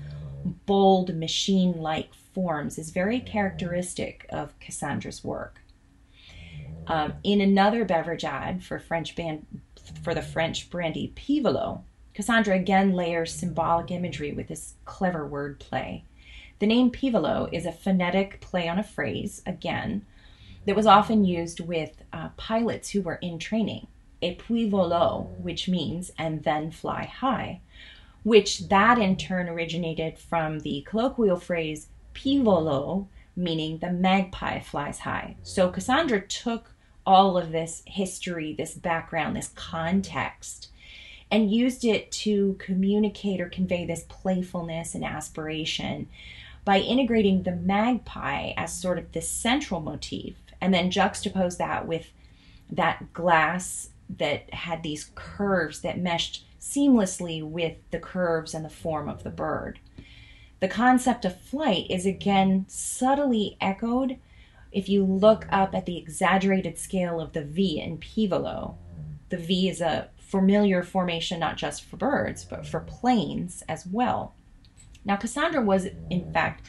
bold 0.65 1.15
machine 1.15 1.74
like 1.74 2.13
forms 2.34 2.77
is 2.77 2.89
very 2.89 3.20
characteristic 3.20 4.25
of 4.29 4.58
Cassandra's 4.60 5.24
work. 5.24 5.62
Um, 6.88 7.13
in 7.24 7.39
another 7.39 7.86
beverage 7.86 8.25
ad 8.25 8.63
for 8.63 8.79
French 8.79 9.15
band 9.15 9.46
for 10.03 10.13
the 10.13 10.22
French 10.22 10.70
brandy 10.70 11.13
Pivolo, 11.15 11.84
Cassandra 12.13 12.55
again 12.55 12.93
layers 12.93 13.34
symbolic 13.34 13.89
imagery 13.91 14.34
with 14.34 14.48
this 14.48 14.75
clever 14.86 15.25
word 15.25 15.60
play. 15.60 16.03
The 16.60 16.67
name 16.67 16.91
Pivolo 16.91 17.50
is 17.51 17.65
a 17.65 17.72
phonetic 17.72 18.39
play 18.39 18.67
on 18.67 18.79
a 18.79 18.84
phrase, 18.84 19.41
again, 19.46 20.05
that 20.65 20.75
was 20.75 20.86
often 20.86 21.25
used 21.25 21.60
with 21.60 22.03
uh, 22.13 22.29
pilots 22.38 22.89
who 22.89 23.01
were 23.01 23.15
in 23.15 23.39
training. 23.39 23.88
Puis 24.32 24.70
volo, 24.70 25.30
which 25.38 25.68
means 25.68 26.12
and 26.18 26.44
then 26.44 26.72
fly 26.72 27.06
high, 27.06 27.62
which 28.24 28.70
that 28.70 28.98
in 28.98 29.18
turn 29.18 29.50
originated 29.50 30.18
from 30.18 30.60
the 30.60 30.86
colloquial 30.88 31.38
phrase 31.38 31.88
pivolo, 32.13 33.08
meaning 33.36 33.77
the 33.80 33.92
magpie 33.92 34.60
flies 34.60 35.00
high. 35.00 35.36
So 35.44 35.70
Cassandra 35.70 36.22
took 36.22 36.72
all 37.06 37.38
of 37.38 37.51
this 37.51 37.84
history, 37.86 38.53
this 38.53 38.75
background, 38.75 39.36
this 39.36 39.51
context, 39.56 40.70
and 41.30 41.51
used 41.51 41.84
it 41.84 42.12
to 42.12 42.56
communicate 42.60 43.42
or 43.42 43.50
convey 43.50 43.86
this 43.86 44.06
playfulness 44.08 44.96
and 44.96 45.03
aspiration 45.03 46.08
by 46.63 46.80
integrating 46.80 47.44
the 47.44 47.56
magpie 47.56 48.53
as 48.56 48.74
sort 48.74 48.98
of 48.98 49.12
the 49.12 49.22
central 49.22 49.82
motif 49.82 50.36
and 50.62 50.74
then 50.74 50.92
juxtapose 50.92 51.58
that 51.58 51.88
with 51.88 52.12
that 52.70 53.12
glass 53.13 53.89
that 54.10 54.54
had 54.54 54.84
these 54.84 55.12
curves 55.16 55.82
that 55.82 56.00
meshed 56.00 56.46
seamlessly 56.60 57.44
with 57.44 57.76
the 57.92 58.00
curves 58.00 58.54
and 58.54 58.64
the 58.64 58.70
form 58.70 59.10
of 59.10 59.24
the 59.24 59.30
bird. 59.30 59.80
The 60.60 60.68
concept 60.68 61.26
of 61.26 61.42
flight 61.42 61.88
is 61.90 62.06
again 62.06 62.66
subtly 62.70 63.58
echoed 63.60 64.18
if 64.72 64.88
you 64.88 65.04
look 65.04 65.46
up 65.52 65.76
at 65.76 65.86
the 65.86 65.98
exaggerated 65.98 66.78
scale 66.80 67.20
of 67.20 67.34
the 67.34 67.44
V 67.44 67.80
in 67.80 67.98
Pivolo. 67.98 68.76
The 69.30 69.38
V 69.38 69.70
is 69.70 69.82
a 69.82 70.10
familiar 70.18 70.82
formation 70.82 71.40
not 71.40 71.58
just 71.58 71.84
for 71.84 71.98
birds, 71.98 72.46
but 72.46 72.66
for 72.66 72.80
planes 72.80 73.64
as 73.68 73.86
well. 73.86 74.34
Now, 75.06 75.18
Cassandra 75.18 75.62
was, 75.62 75.88
in 76.10 76.32
fact, 76.32 76.66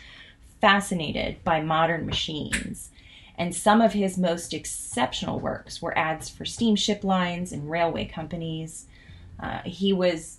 fascinated 0.61 1.43
by 1.45 1.61
modern 1.61 2.05
machines, 2.05 2.91
and 3.37 3.55
some 3.55 3.81
of 3.81 3.93
his 3.93 4.17
most 4.17 4.55
exceptional 4.55 5.41
works 5.41 5.83
were 5.83 5.97
ads 5.99 6.29
for 6.29 6.45
steamship 6.45 7.03
lines 7.03 7.53
and 7.53 7.71
railway 7.71 8.05
companies. 8.05 8.87
Uh, 9.41 9.59
he 9.65 9.93
was 9.93 10.39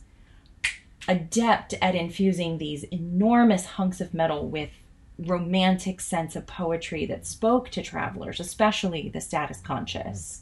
adept 1.07 1.73
at 1.81 1.95
infusing 1.95 2.57
these 2.57 2.83
enormous 2.85 3.65
hunks 3.65 4.01
of 4.01 4.13
metal 4.13 4.47
with 4.47 4.69
romantic 5.17 6.01
sense 6.01 6.35
of 6.35 6.47
poetry 6.47 7.05
that 7.05 7.25
spoke 7.25 7.69
to 7.69 7.81
travelers, 7.81 8.39
especially 8.39 9.09
the 9.09 9.21
status 9.21 9.61
conscious. 9.61 10.41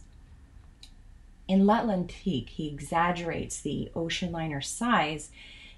In 1.48 1.66
L'Atlantique, 1.68 2.50
he 2.50 2.68
exaggerates 2.70 3.60
the 3.60 3.92
ocean 3.96 4.32
liner 4.32 4.62
size 4.62 5.30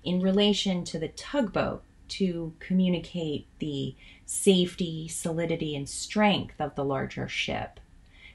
in 0.04 0.22
relation 0.22 0.84
to 0.86 1.00
the 1.00 1.08
tugboat 1.10 1.84
to 2.08 2.54
communicate 2.60 3.48
the 3.60 3.96
safety, 4.26 5.08
solidity, 5.08 5.76
and 5.76 5.88
strength 5.88 6.60
of 6.60 6.76
the 6.76 6.86
larger 6.86 7.28
ship. 7.28 7.80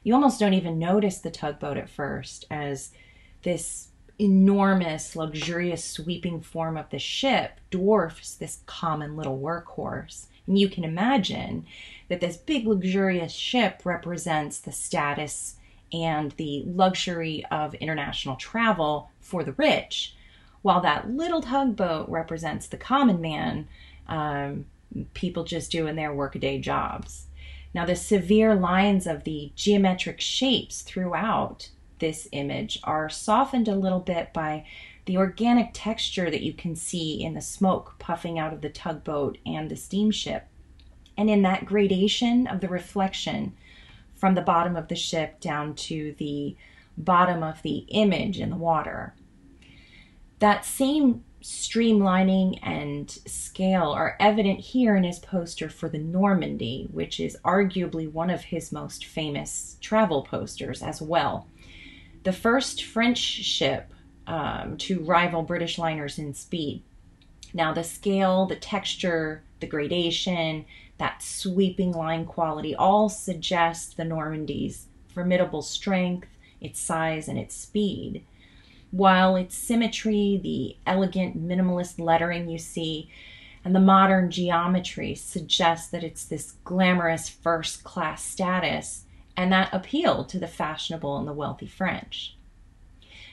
You 0.03 0.15
almost 0.15 0.41
don't 0.41 0.55
even 0.55 0.79
notice 0.79 1.19
the 1.19 1.31
tugboat 1.31 1.77
at 1.77 1.91
first 1.91 2.47
as 2.51 2.91
this 3.43 3.89
enormous, 4.19 5.17
luxurious, 5.17 5.85
sweeping 5.85 6.41
form 6.41 6.77
of 6.77 6.91
the 6.91 6.99
ship 6.99 7.59
dwarfs 7.71 8.35
this 8.35 8.61
common 8.67 9.17
little 9.17 9.39
workhorse. 9.39 10.27
And 10.47 10.59
you 10.59 10.69
can 10.69 10.85
imagine 10.85 11.67
that 12.09 12.21
this 12.21 12.37
big, 12.37 12.67
luxurious 12.67 13.33
ship 13.33 13.83
represents 13.85 14.59
the 14.59 14.73
status 14.73 15.57
and 15.93 16.33
the 16.33 16.63
luxury 16.67 17.45
of 17.51 17.75
international 17.75 18.37
travel 18.37 19.11
for 19.21 19.43
the 19.43 19.53
rich 19.53 20.15
while 20.63 20.81
that 20.83 21.11
little 21.11 21.41
tugboat 21.41 22.09
represents 22.09 22.67
the 22.67 22.77
common 22.77 23.21
man, 23.21 23.69
um, 24.09 24.67
people 25.15 25.45
just 25.45 25.71
doing 25.71 25.97
their 25.97 26.13
workaday 26.13 26.59
jobs. 26.59 27.27
Now, 27.73 27.85
the 27.85 27.97
severe 27.97 28.55
lines 28.55 29.07
of 29.07 29.25
the 29.25 29.53
geometric 29.55 30.21
shapes 30.21 30.83
throughout 30.83 31.71
this 32.01 32.29
image 32.33 32.81
are 32.83 33.09
softened 33.09 33.69
a 33.69 33.75
little 33.75 34.01
bit 34.01 34.33
by 34.33 34.67
the 35.07 35.17
organic 35.17 35.71
texture 35.73 36.31
that 36.31 36.43
you 36.43 36.53
can 36.53 36.75
see 36.75 37.23
in 37.23 37.35
the 37.35 37.41
smoke 37.41 37.95
puffing 37.99 38.39
out 38.39 38.53
of 38.53 38.61
the 38.61 38.71
tugboat 38.71 39.39
and 39.47 39.71
the 39.71 39.77
steamship. 39.77 40.47
And 41.17 41.31
in 41.31 41.43
that 41.43 41.67
gradation 41.67 42.47
of 42.47 42.61
the 42.61 42.69
reflection 42.69 43.55
from 44.15 44.35
the 44.35 44.43
bottom 44.43 44.77
of 44.77 44.89
the 44.89 44.97
ship 44.97 45.41
down 45.41 45.75
to 45.75 46.15
the 46.19 46.57
bottom 46.97 47.43
of 47.43 47.63
the 47.63 47.79
image 47.89 48.39
in 48.39 48.51
the 48.51 48.57
water. 48.57 49.15
That 50.41 50.65
same 50.65 51.25
streamlining 51.43 52.59
and 52.63 53.11
scale 53.11 53.91
are 53.91 54.17
evident 54.21 54.61
here 54.61 54.97
in 54.97 55.05
his 55.05 55.19
poster 55.19 55.69
for 55.69 55.89
the 55.89 55.99
Normandy, 55.99 56.89
which 56.93 57.19
is 57.19 57.37
arguably 57.45 58.11
one 58.11 58.31
of 58.31 58.43
his 58.43 58.73
most 58.73 59.05
famous 59.05 59.77
travel 59.81 60.23
posters 60.23 60.83
as 60.83 61.01
well. 61.01 61.47
The 62.25 62.33
first 62.33 62.85
French 62.85 63.19
ship 63.19 63.93
um, 64.27 64.77
to 64.79 65.01
rival 65.01 65.43
British 65.43 65.79
liners 65.79 66.19
in 66.19 66.35
speed. 66.35 66.83
Now, 67.53 67.73
the 67.73 67.85
scale, 67.85 68.47
the 68.47 68.57
texture, 68.57 69.43
the 69.61 69.67
gradation, 69.67 70.67
that 70.99 71.23
sweeping 71.23 71.93
line 71.93 72.27
quality 72.27 72.75
all 72.75 73.09
suggest 73.09 73.97
the 73.97 74.05
Normandy's 74.05 74.87
formidable 75.09 75.63
strength, 75.63 76.29
its 76.61 76.79
size, 76.79 77.27
and 77.27 77.39
its 77.39 77.57
speed 77.57 78.23
while 78.91 79.37
its 79.37 79.57
symmetry, 79.57 80.41
the 80.43 80.77
elegant 80.87 81.41
minimalist 81.41 81.99
lettering 81.99 82.49
you 82.49 82.59
see, 82.59 83.09
and 83.65 83.75
the 83.75 83.81
modern 83.81 84.31
geometry 84.31 85.15
suggest 85.15 85.93
that 85.93 86.03
it's 86.03 86.25
this 86.25 86.55
glamorous 86.65 87.29
first 87.29 87.85
class 87.85 88.25
status, 88.25 89.05
and 89.37 89.53
that 89.53 89.73
appealed 89.73 90.29
to 90.29 90.39
the 90.39 90.49
fashionable 90.49 91.17
and 91.19 91.29
the 91.29 91.33
wealthy 91.33 91.67
French. 91.67 92.37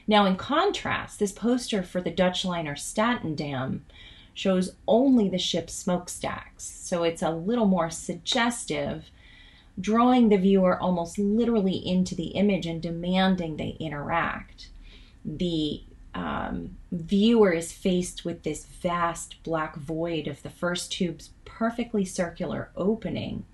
Now, 0.07 0.25
in 0.25 0.35
contrast, 0.35 1.19
this 1.19 1.31
poster 1.31 1.81
for 1.83 2.01
the 2.01 2.11
Dutch 2.11 2.45
liner 2.45 2.75
Statendam 2.75 3.81
shows 4.33 4.75
only 4.87 5.27
the 5.27 5.39
ship's 5.39 5.73
smokestacks, 5.73 6.63
so 6.63 7.03
it's 7.03 7.23
a 7.23 7.31
little 7.31 7.65
more 7.65 7.89
suggestive, 7.89 9.09
drawing 9.79 10.29
the 10.29 10.37
viewer 10.37 10.79
almost 10.79 11.17
literally 11.17 11.75
into 11.75 12.13
the 12.13 12.27
image 12.27 12.67
and 12.67 12.81
demanding 12.81 13.57
they 13.57 13.75
interact 13.79 14.69
the 15.27 15.83
um, 16.15 16.77
viewer 16.91 17.51
is 17.51 17.71
faced 17.71 18.25
with 18.25 18.41
this 18.41 18.65
vast 18.65 19.43
black 19.43 19.75
void 19.75 20.27
of 20.27 20.41
the 20.41 20.49
first 20.49 20.91
tube's 20.91 21.29
perfectly 21.45 22.05
circular 22.05 22.71
opening. 22.75 23.45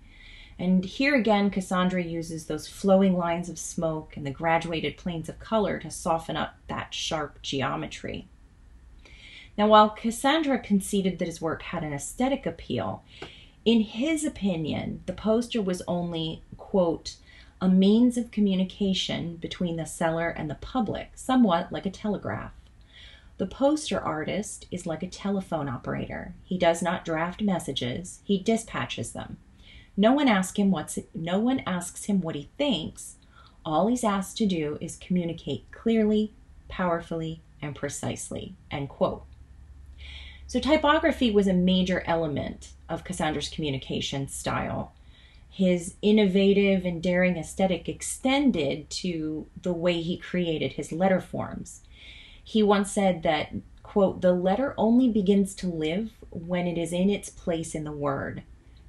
And 0.59 0.85
here 0.85 1.15
again, 1.15 1.49
Cassandra 1.49 2.03
uses 2.03 2.45
those 2.45 2.67
flowing 2.67 3.17
lines 3.17 3.49
of 3.49 3.57
smoke 3.57 4.15
and 4.15 4.25
the 4.25 4.31
graduated 4.31 4.97
planes 4.97 5.27
of 5.27 5.39
color 5.39 5.79
to 5.79 5.89
soften 5.89 6.37
up 6.37 6.55
that 6.67 6.93
sharp 6.93 7.41
geometry. 7.41 8.27
Now, 9.57 9.67
while 9.67 9.89
Cassandra 9.89 10.59
conceded 10.59 11.19
that 11.19 11.27
his 11.27 11.41
work 11.41 11.63
had 11.63 11.83
an 11.83 11.93
aesthetic 11.93 12.45
appeal, 12.45 13.03
in 13.65 13.81
his 13.81 14.23
opinion, 14.23 15.01
the 15.05 15.13
poster 15.13 15.61
was 15.61 15.81
only, 15.87 16.43
quote, 16.57 17.15
a 17.63 17.69
means 17.69 18.17
of 18.17 18.29
communication 18.29 19.37
between 19.37 19.77
the 19.77 19.85
seller 19.85 20.27
and 20.27 20.49
the 20.49 20.55
public, 20.55 21.11
somewhat 21.15 21.71
like 21.71 21.85
a 21.85 21.89
telegraph. 21.89 22.51
The 23.37 23.45
poster 23.45 24.01
artist 24.01 24.65
is 24.69 24.85
like 24.85 25.01
a 25.01 25.07
telephone 25.07 25.69
operator. 25.69 26.33
He 26.43 26.57
does 26.57 26.81
not 26.81 27.05
draft 27.05 27.41
messages, 27.41 28.19
he 28.25 28.37
dispatches 28.37 29.13
them. 29.13 29.37
No 29.95 30.11
one 30.11 30.27
asks 30.27 30.57
him 30.57 30.71
what's 30.71 30.99
no 31.15 31.39
one 31.39 31.61
asks 31.65 32.03
him 32.03 32.19
what 32.19 32.35
he 32.35 32.49
thinks. 32.57 33.15
All 33.63 33.87
he's 33.87 34.03
asked 34.03 34.35
to 34.39 34.45
do 34.45 34.77
is 34.81 34.97
communicate 34.97 35.71
clearly, 35.71 36.33
powerfully, 36.67 37.39
and 37.61 37.73
precisely. 37.73 38.55
End 38.71 38.89
quote. 38.89 39.23
So 40.47 40.59
typography 40.59 41.31
was 41.31 41.47
a 41.47 41.53
major 41.53 42.03
element 42.05 42.73
of 42.89 43.05
Cassandra's 43.05 43.47
communication 43.47 44.27
style 44.27 44.91
his 45.53 45.93
innovative 46.01 46.83
and 46.83 46.99
daring 46.99 47.37
aesthetic 47.37 47.87
extended 47.87 48.89
to 48.89 49.45
the 49.61 49.71
way 49.71 50.01
he 50.01 50.17
created 50.17 50.73
his 50.73 50.91
letter 50.91 51.21
forms. 51.21 51.81
He 52.43 52.63
once 52.63 52.91
said 52.91 53.21
that, 53.21 53.53
quote, 53.83 54.21
the 54.21 54.33
letter 54.33 54.73
only 54.79 55.09
begins 55.09 55.53
to 55.55 55.67
live 55.67 56.09
when 56.31 56.65
it 56.65 56.79
is 56.79 56.91
in 56.91 57.11
its 57.11 57.29
place 57.29 57.75
in 57.75 57.83
the 57.83 57.91
word. 57.91 58.41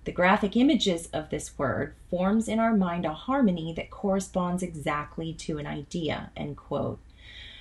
The 0.06 0.12
graphic 0.12 0.56
images 0.56 1.09
of 1.12 1.28
this 1.28 1.59
word 1.59 1.94
forms 2.09 2.49
in 2.49 2.59
our 2.59 2.75
mind 2.75 3.04
a 3.04 3.12
harmony 3.12 3.75
that 3.75 3.90
corresponds 3.90 4.62
exactly 4.62 5.35
to 5.35 5.59
an 5.59 5.66
idea, 5.66 6.30
end 6.35 6.56
quote. 6.56 6.99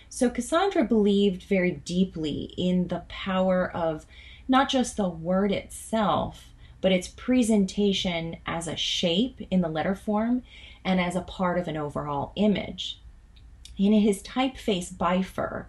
So 0.07 0.29
Cassandra 0.29 0.85
believed 0.85 1.43
very 1.43 1.71
deeply 1.71 2.53
in 2.57 2.87
the 2.87 3.03
power 3.09 3.69
of 3.69 4.05
not 4.47 4.69
just 4.69 4.95
the 4.95 5.09
word 5.09 5.51
itself, 5.51 6.52
but 6.83 6.91
its 6.91 7.07
presentation 7.07 8.35
as 8.45 8.67
a 8.67 8.75
shape 8.75 9.39
in 9.49 9.61
the 9.61 9.69
letter 9.69 9.95
form 9.95 10.43
and 10.83 10.99
as 10.99 11.15
a 11.15 11.21
part 11.21 11.57
of 11.57 11.69
an 11.69 11.77
overall 11.77 12.33
image. 12.35 12.99
In 13.77 13.93
his 13.93 14.21
typeface 14.21 14.93
Bifur, 14.93 15.67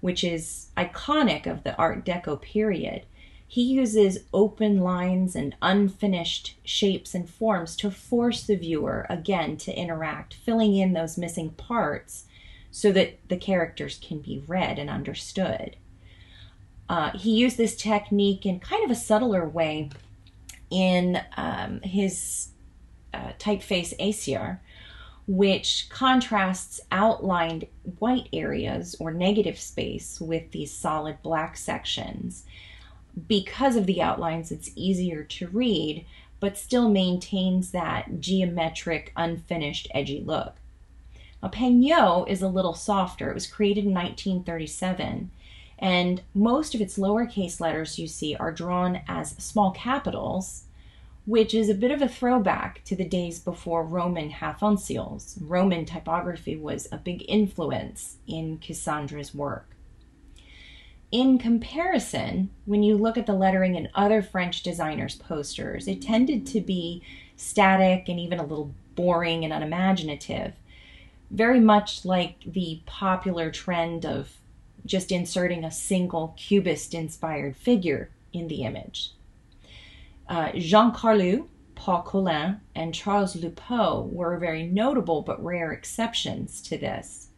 which 0.00 0.24
is 0.24 0.68
iconic 0.74 1.46
of 1.46 1.62
the 1.62 1.76
Art 1.76 2.06
Deco 2.06 2.40
period, 2.40 3.02
he 3.46 3.62
uses 3.64 4.24
open 4.32 4.80
lines 4.80 5.36
and 5.36 5.54
unfinished 5.60 6.56
shapes 6.64 7.14
and 7.14 7.28
forms 7.28 7.76
to 7.76 7.90
force 7.90 8.42
the 8.42 8.56
viewer 8.56 9.04
again 9.10 9.58
to 9.58 9.78
interact, 9.78 10.32
filling 10.32 10.74
in 10.74 10.94
those 10.94 11.18
missing 11.18 11.50
parts 11.50 12.24
so 12.70 12.90
that 12.92 13.18
the 13.28 13.36
characters 13.36 14.00
can 14.02 14.20
be 14.20 14.42
read 14.48 14.78
and 14.78 14.88
understood. 14.88 15.76
Uh, 16.88 17.10
he 17.10 17.32
used 17.32 17.58
this 17.58 17.76
technique 17.76 18.46
in 18.46 18.58
kind 18.58 18.82
of 18.82 18.90
a 18.90 18.94
subtler 18.94 19.46
way 19.46 19.90
in 20.70 21.20
um, 21.36 21.80
his 21.82 22.48
uh, 23.14 23.32
typeface 23.38 23.94
Acier, 23.98 24.60
which 25.26 25.88
contrasts 25.88 26.80
outlined 26.92 27.66
white 27.98 28.28
areas 28.32 28.94
or 29.00 29.10
negative 29.10 29.58
space 29.58 30.20
with 30.20 30.50
these 30.52 30.72
solid 30.72 31.20
black 31.22 31.56
sections. 31.56 32.44
Because 33.26 33.76
of 33.76 33.86
the 33.86 34.02
outlines, 34.02 34.52
it's 34.52 34.70
easier 34.76 35.24
to 35.24 35.48
read, 35.48 36.04
but 36.38 36.58
still 36.58 36.88
maintains 36.88 37.70
that 37.70 38.20
geometric, 38.20 39.12
unfinished, 39.16 39.88
edgy 39.92 40.20
look. 40.20 40.56
A 41.42 41.48
Peignot 41.48 42.28
is 42.28 42.42
a 42.42 42.48
little 42.48 42.74
softer. 42.74 43.30
It 43.30 43.34
was 43.34 43.46
created 43.46 43.84
in 43.84 43.94
1937, 43.94 45.30
and 45.78 46.22
most 46.34 46.74
of 46.74 46.80
its 46.80 46.98
lowercase 46.98 47.60
letters 47.60 47.98
you 47.98 48.06
see 48.06 48.34
are 48.36 48.52
drawn 48.52 49.00
as 49.08 49.30
small 49.38 49.70
capitals 49.72 50.66
which 51.26 51.52
is 51.52 51.68
a 51.68 51.74
bit 51.74 51.90
of 51.90 52.00
a 52.00 52.08
throwback 52.08 52.82
to 52.84 52.94
the 52.94 53.04
days 53.04 53.40
before 53.40 53.84
Roman 53.84 54.30
half 54.30 54.60
uncials. 54.60 55.36
Roman 55.40 55.84
typography 55.84 56.56
was 56.56 56.86
a 56.92 56.98
big 56.98 57.24
influence 57.28 58.16
in 58.28 58.58
Cassandra's 58.58 59.34
work. 59.34 59.70
In 61.10 61.38
comparison, 61.38 62.50
when 62.64 62.82
you 62.84 62.96
look 62.96 63.16
at 63.16 63.26
the 63.26 63.32
lettering 63.34 63.74
in 63.74 63.88
other 63.94 64.22
French 64.22 64.62
designers' 64.62 65.16
posters, 65.16 65.88
it 65.88 66.00
tended 66.00 66.46
to 66.48 66.60
be 66.60 67.02
static 67.36 68.08
and 68.08 68.20
even 68.20 68.38
a 68.38 68.44
little 68.44 68.72
boring 68.94 69.44
and 69.44 69.52
unimaginative, 69.52 70.54
very 71.30 71.60
much 71.60 72.04
like 72.04 72.36
the 72.44 72.80
popular 72.86 73.50
trend 73.50 74.06
of 74.06 74.32
just 74.86 75.12
inserting 75.12 75.64
a 75.64 75.70
single 75.70 76.34
cubist 76.36 76.94
inspired 76.94 77.56
figure 77.56 78.10
in 78.32 78.48
the 78.48 78.62
image. 78.62 79.12
Uh, 80.28 80.52
Jean 80.54 80.92
Carlu, 80.92 81.48
Paul 81.74 82.02
Colin, 82.02 82.60
and 82.74 82.94
Charles 82.94 83.36
Loupot 83.36 84.12
were 84.12 84.38
very 84.38 84.64
notable 84.64 85.22
but 85.22 85.42
rare 85.44 85.72
exceptions 85.72 86.60
to 86.62 86.78
this. 86.78 87.28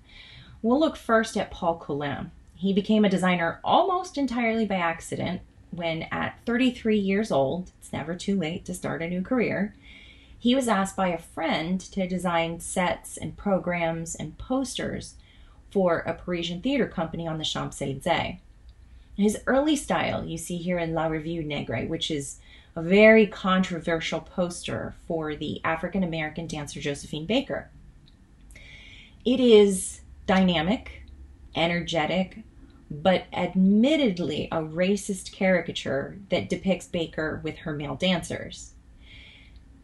We'll 0.62 0.80
look 0.80 0.96
first 0.96 1.36
at 1.36 1.50
Paul 1.50 1.78
Colin. 1.78 2.30
He 2.54 2.72
became 2.72 3.04
a 3.04 3.10
designer 3.10 3.60
almost 3.62 4.18
entirely 4.18 4.66
by 4.66 4.76
accident 4.76 5.42
when, 5.70 6.04
at 6.10 6.38
33 6.46 6.98
years 6.98 7.30
old, 7.30 7.72
it's 7.78 7.92
never 7.92 8.14
too 8.14 8.38
late 8.38 8.64
to 8.64 8.74
start 8.74 9.02
a 9.02 9.08
new 9.08 9.22
career, 9.22 9.74
he 10.38 10.54
was 10.54 10.68
asked 10.68 10.96
by 10.96 11.08
a 11.08 11.18
friend 11.18 11.80
to 11.80 12.06
design 12.06 12.60
sets 12.60 13.16
and 13.16 13.36
programs 13.36 14.14
and 14.14 14.38
posters 14.38 15.14
for 15.70 15.98
a 16.00 16.14
Parisian 16.14 16.60
theater 16.60 16.87
company 16.87 17.26
on 17.26 17.38
the 17.38 17.44
Champs 17.44 17.80
Elysees. 17.82 18.38
His 19.16 19.38
early 19.46 19.76
style 19.76 20.25
you 20.25 20.38
see 20.38 20.56
here 20.56 20.78
in 20.78 20.94
La 20.94 21.06
Revue 21.06 21.42
Negre, 21.42 21.87
which 21.88 22.10
is 22.10 22.38
a 22.76 22.82
very 22.82 23.26
controversial 23.26 24.20
poster 24.20 24.94
for 25.08 25.34
the 25.34 25.60
African 25.64 26.04
American 26.04 26.46
dancer 26.46 26.80
Josephine 26.80 27.26
Baker. 27.26 27.68
It 29.25 29.40
is 29.40 30.00
dynamic, 30.26 31.02
energetic, 31.56 32.38
but 32.90 33.25
admittedly 33.32 34.48
a 34.52 34.62
racist 34.62 35.32
caricature 35.32 36.16
that 36.30 36.48
depicts 36.48 36.87
Baker 36.87 37.40
with 37.42 37.58
her 37.58 37.72
male 37.72 37.96
dancers. 37.96 38.72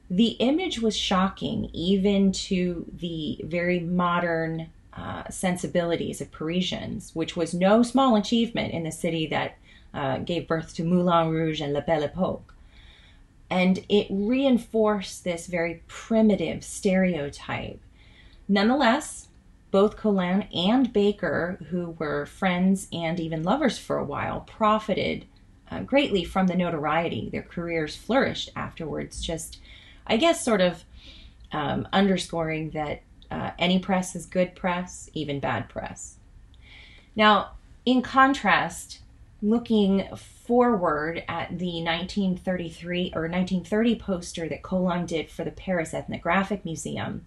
The 0.09 0.37
image 0.39 0.81
was 0.81 0.97
shocking 0.97 1.71
even 1.73 2.31
to 2.33 2.87
the 2.93 3.41
very 3.45 3.81
modern 3.81 4.71
uh, 4.97 5.29
sensibilities 5.29 6.21
of 6.21 6.31
Parisians, 6.31 7.11
which 7.15 7.37
was 7.37 7.53
no 7.53 7.83
small 7.83 8.17
achievement 8.17 8.73
in 8.73 8.85
the 8.85 8.93
city 8.93 9.27
that 9.27 9.57
uh, 9.93 10.19
gave 10.19 10.49
birth 10.49 10.75
to 10.75 10.85
Moulin 10.85 11.31
Rouge 11.31 11.61
and 11.61 11.73
La 11.73 11.81
Belle 11.81 12.05
Epoque. 12.05 12.55
And 13.51 13.85
it 13.89 14.07
reinforced 14.11 15.25
this 15.25 15.47
very 15.47 15.83
primitive 15.87 16.65
stereotype. 16.65 17.81
Nonetheless, 18.49 19.29
both 19.71 19.97
Colin 19.97 20.43
and 20.55 20.93
Baker, 20.93 21.59
who 21.71 21.97
were 21.99 22.27
friends 22.27 22.87
and 22.93 23.19
even 23.19 23.43
lovers 23.43 23.79
for 23.79 23.99
a 23.99 24.05
while, 24.05 24.41
profited 24.41 25.27
uh, 25.71 25.81
greatly 25.81 26.25
from 26.25 26.47
the 26.47 26.55
notoriety. 26.55 27.29
Their 27.31 27.43
careers 27.43 27.97
flourished 27.97 28.51
afterwards, 28.55 29.21
just, 29.21 29.59
I 30.07 30.17
guess, 30.17 30.45
sort 30.45 30.61
of 30.61 30.85
um, 31.51 31.89
underscoring 31.93 32.71
that 32.71 33.03
uh, 33.31 33.51
any 33.59 33.79
press 33.79 34.15
is 34.15 34.27
good 34.27 34.55
press, 34.55 35.11
even 35.15 35.41
bad 35.41 35.69
press. 35.69 36.17
Now, 37.17 37.53
in 37.85 38.03
contrast, 38.03 39.01
looking 39.43 40.09
forward 40.17 41.23
at 41.29 41.59
the 41.59 41.83
1933 41.83 43.13
or 43.15 43.23
1930 43.23 43.97
poster 43.97 44.49
that 44.49 44.63
Colin 44.63 45.07
did 45.07 45.31
for 45.31 45.45
the 45.45 45.51
Paris 45.51 45.93
Ethnographic 45.93 46.65
Museum, 46.65 47.27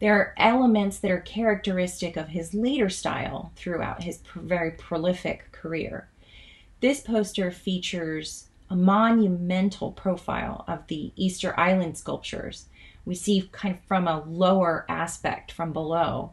there 0.00 0.14
are 0.14 0.34
elements 0.36 0.98
that 0.98 1.10
are 1.10 1.20
characteristic 1.20 2.16
of 2.16 2.28
his 2.28 2.52
later 2.52 2.90
style 2.90 3.52
throughout 3.56 4.02
his 4.02 4.20
very 4.34 4.72
prolific 4.72 5.50
career. 5.52 6.08
This 6.80 7.00
poster 7.00 7.50
features 7.50 8.48
a 8.68 8.76
monumental 8.76 9.92
profile 9.92 10.64
of 10.66 10.86
the 10.88 11.12
Easter 11.16 11.58
Island 11.58 11.96
sculptures. 11.96 12.66
We 13.04 13.14
see 13.14 13.48
kind 13.52 13.74
of 13.74 13.80
from 13.82 14.08
a 14.08 14.24
lower 14.26 14.86
aspect 14.88 15.52
from 15.52 15.72
below 15.72 16.32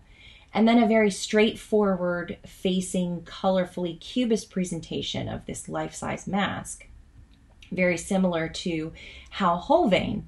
and 0.54 0.68
then 0.68 0.84
a 0.84 0.88
very 0.88 1.12
straightforward 1.12 2.38
facing 2.46 3.22
colorfully 3.22 4.00
cubist 4.00 4.50
presentation 4.50 5.30
of 5.30 5.46
this 5.46 5.70
life-size 5.70 6.28
mask 6.28 6.88
very 7.72 7.98
similar 7.98 8.48
to 8.50 8.92
how 9.32 9.58
Hohlwein 9.58 10.24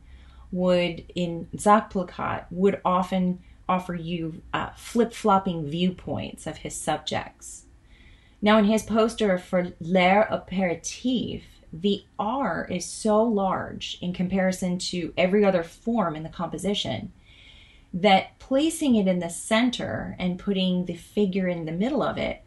would 0.52 1.04
in 1.16 1.48
Sachplakat 1.56 2.46
would 2.52 2.80
often 2.86 3.40
offer 3.68 3.96
you 3.96 4.42
uh, 4.54 4.70
flip-flopping 4.76 5.68
viewpoints 5.70 6.48
of 6.48 6.58
his 6.58 6.76
subjects. 6.76 7.66
Now 8.42 8.58
in 8.58 8.66
his 8.66 8.84
poster 8.84 9.38
for 9.38 9.74
L'Air 9.80 10.28
Opératif, 10.32 11.44
the 11.74 12.06
R 12.20 12.68
is 12.70 12.86
so 12.86 13.24
large 13.24 13.98
in 14.00 14.14
comparison 14.14 14.78
to 14.78 15.12
every 15.18 15.44
other 15.44 15.64
form 15.64 16.16
in 16.16 16.22
the 16.22 16.30
composition 16.30 17.12
that 17.92 18.38
placing 18.40 18.96
it 18.96 19.08
in 19.08 19.20
the 19.20 19.30
center 19.30 20.16
and 20.20 20.40
putting 20.40 20.86
the 20.86 20.96
figure 20.96 21.48
in 21.48 21.66
the 21.66 21.72
middle 21.72 22.04
of 22.04 22.18
it 22.18 22.44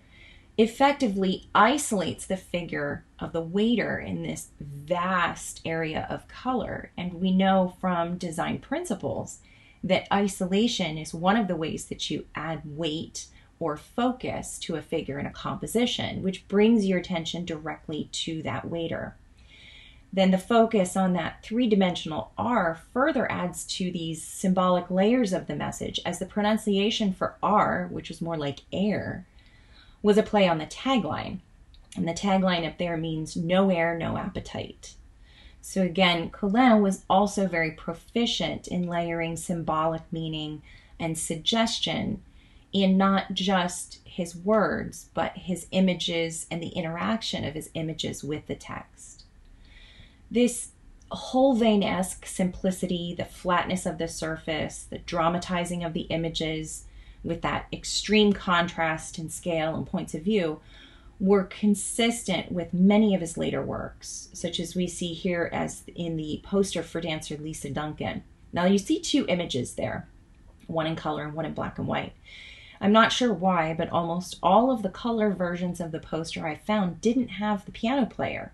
effectively 0.58 1.48
isolates 1.54 2.26
the 2.26 2.36
figure 2.36 3.04
of 3.18 3.32
the 3.32 3.40
waiter 3.40 3.98
in 3.98 4.22
this 4.22 4.48
vast 4.60 5.60
area 5.64 6.06
of 6.08 6.28
color. 6.28 6.90
And 6.96 7.14
we 7.14 7.30
know 7.30 7.74
from 7.80 8.16
design 8.16 8.58
principles 8.60 9.40
that 9.84 10.12
isolation 10.12 10.98
is 10.98 11.12
one 11.12 11.36
of 11.36 11.46
the 11.46 11.56
ways 11.56 11.86
that 11.86 12.10
you 12.10 12.24
add 12.34 12.62
weight 12.64 13.26
or 13.58 13.76
focus 13.76 14.58
to 14.58 14.76
a 14.76 14.82
figure 14.82 15.18
in 15.18 15.26
a 15.26 15.30
composition, 15.30 16.22
which 16.22 16.46
brings 16.48 16.86
your 16.86 16.98
attention 16.98 17.44
directly 17.44 18.08
to 18.12 18.42
that 18.42 18.68
waiter 18.68 19.14
then 20.16 20.30
the 20.30 20.38
focus 20.38 20.96
on 20.96 21.12
that 21.12 21.42
three 21.42 21.68
dimensional 21.68 22.32
R 22.38 22.80
further 22.94 23.30
adds 23.30 23.64
to 23.76 23.90
these 23.90 24.22
symbolic 24.22 24.90
layers 24.90 25.34
of 25.34 25.46
the 25.46 25.54
message, 25.54 26.00
as 26.06 26.18
the 26.18 26.24
pronunciation 26.24 27.12
for 27.12 27.34
R, 27.42 27.88
which 27.90 28.08
was 28.08 28.22
more 28.22 28.38
like 28.38 28.60
air, 28.72 29.26
was 30.02 30.16
a 30.16 30.22
play 30.22 30.48
on 30.48 30.56
the 30.56 30.64
tagline. 30.64 31.40
And 31.96 32.08
the 32.08 32.14
tagline 32.14 32.66
up 32.66 32.78
there 32.78 32.96
means 32.96 33.36
no 33.36 33.68
air, 33.68 33.96
no 33.96 34.16
appetite. 34.16 34.94
So 35.60 35.82
again, 35.82 36.30
Colin 36.30 36.80
was 36.80 37.04
also 37.10 37.46
very 37.46 37.72
proficient 37.72 38.68
in 38.68 38.86
layering 38.86 39.36
symbolic 39.36 40.02
meaning 40.10 40.62
and 40.98 41.18
suggestion 41.18 42.22
in 42.82 42.96
not 42.96 43.34
just 43.34 44.00
his 44.04 44.36
words, 44.36 45.10
but 45.14 45.36
his 45.36 45.66
images 45.70 46.46
and 46.50 46.62
the 46.62 46.68
interaction 46.68 47.44
of 47.44 47.54
his 47.54 47.70
images 47.74 48.24
with 48.24 48.46
the 48.46 48.54
text 48.54 49.16
this 50.30 50.70
Hohlwein 51.12 51.84
esque 51.84 52.26
simplicity, 52.26 53.14
the 53.16 53.24
flatness 53.24 53.86
of 53.86 53.98
the 53.98 54.08
surface, 54.08 54.86
the 54.90 54.98
dramatizing 54.98 55.84
of 55.84 55.92
the 55.92 56.02
images 56.02 56.84
with 57.22 57.42
that 57.42 57.66
extreme 57.72 58.32
contrast 58.32 59.18
in 59.18 59.30
scale 59.30 59.74
and 59.74 59.86
points 59.86 60.14
of 60.14 60.22
view 60.22 60.60
were 61.18 61.44
consistent 61.44 62.52
with 62.52 62.74
many 62.74 63.14
of 63.14 63.20
his 63.20 63.38
later 63.38 63.62
works, 63.62 64.28
such 64.32 64.60
as 64.60 64.74
we 64.74 64.86
see 64.86 65.14
here 65.14 65.48
as 65.52 65.82
in 65.94 66.16
the 66.16 66.40
poster 66.44 66.82
for 66.82 67.00
dancer 67.00 67.36
Lisa 67.36 67.70
Duncan. 67.70 68.22
Now 68.52 68.64
you 68.64 68.78
see 68.78 69.00
two 69.00 69.24
images 69.28 69.74
there, 69.74 70.08
one 70.66 70.86
in 70.86 70.96
color 70.96 71.24
and 71.24 71.34
one 71.34 71.46
in 71.46 71.54
black 71.54 71.78
and 71.78 71.86
white. 71.86 72.12
I'm 72.80 72.92
not 72.92 73.12
sure 73.12 73.32
why, 73.32 73.74
but 73.74 73.90
almost 73.90 74.38
all 74.42 74.70
of 74.70 74.82
the 74.82 74.88
color 74.88 75.30
versions 75.30 75.80
of 75.80 75.92
the 75.92 75.98
poster 75.98 76.46
I 76.46 76.56
found 76.56 77.00
didn't 77.00 77.28
have 77.28 77.64
the 77.64 77.72
piano 77.72 78.06
player. 78.06 78.52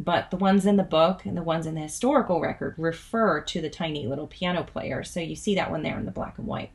But 0.00 0.30
the 0.30 0.36
ones 0.36 0.66
in 0.66 0.76
the 0.76 0.82
book 0.82 1.24
and 1.24 1.36
the 1.36 1.42
ones 1.42 1.66
in 1.66 1.74
the 1.74 1.82
historical 1.82 2.40
record 2.40 2.74
refer 2.76 3.40
to 3.42 3.60
the 3.60 3.70
tiny 3.70 4.06
little 4.06 4.26
piano 4.26 4.64
player. 4.64 5.04
So 5.04 5.20
you 5.20 5.36
see 5.36 5.54
that 5.54 5.70
one 5.70 5.82
there 5.82 5.98
in 5.98 6.04
the 6.04 6.10
black 6.10 6.38
and 6.38 6.46
white. 6.46 6.70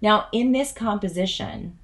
Now, 0.00 0.28
in 0.32 0.52
this 0.52 0.72
composition, 0.72 1.78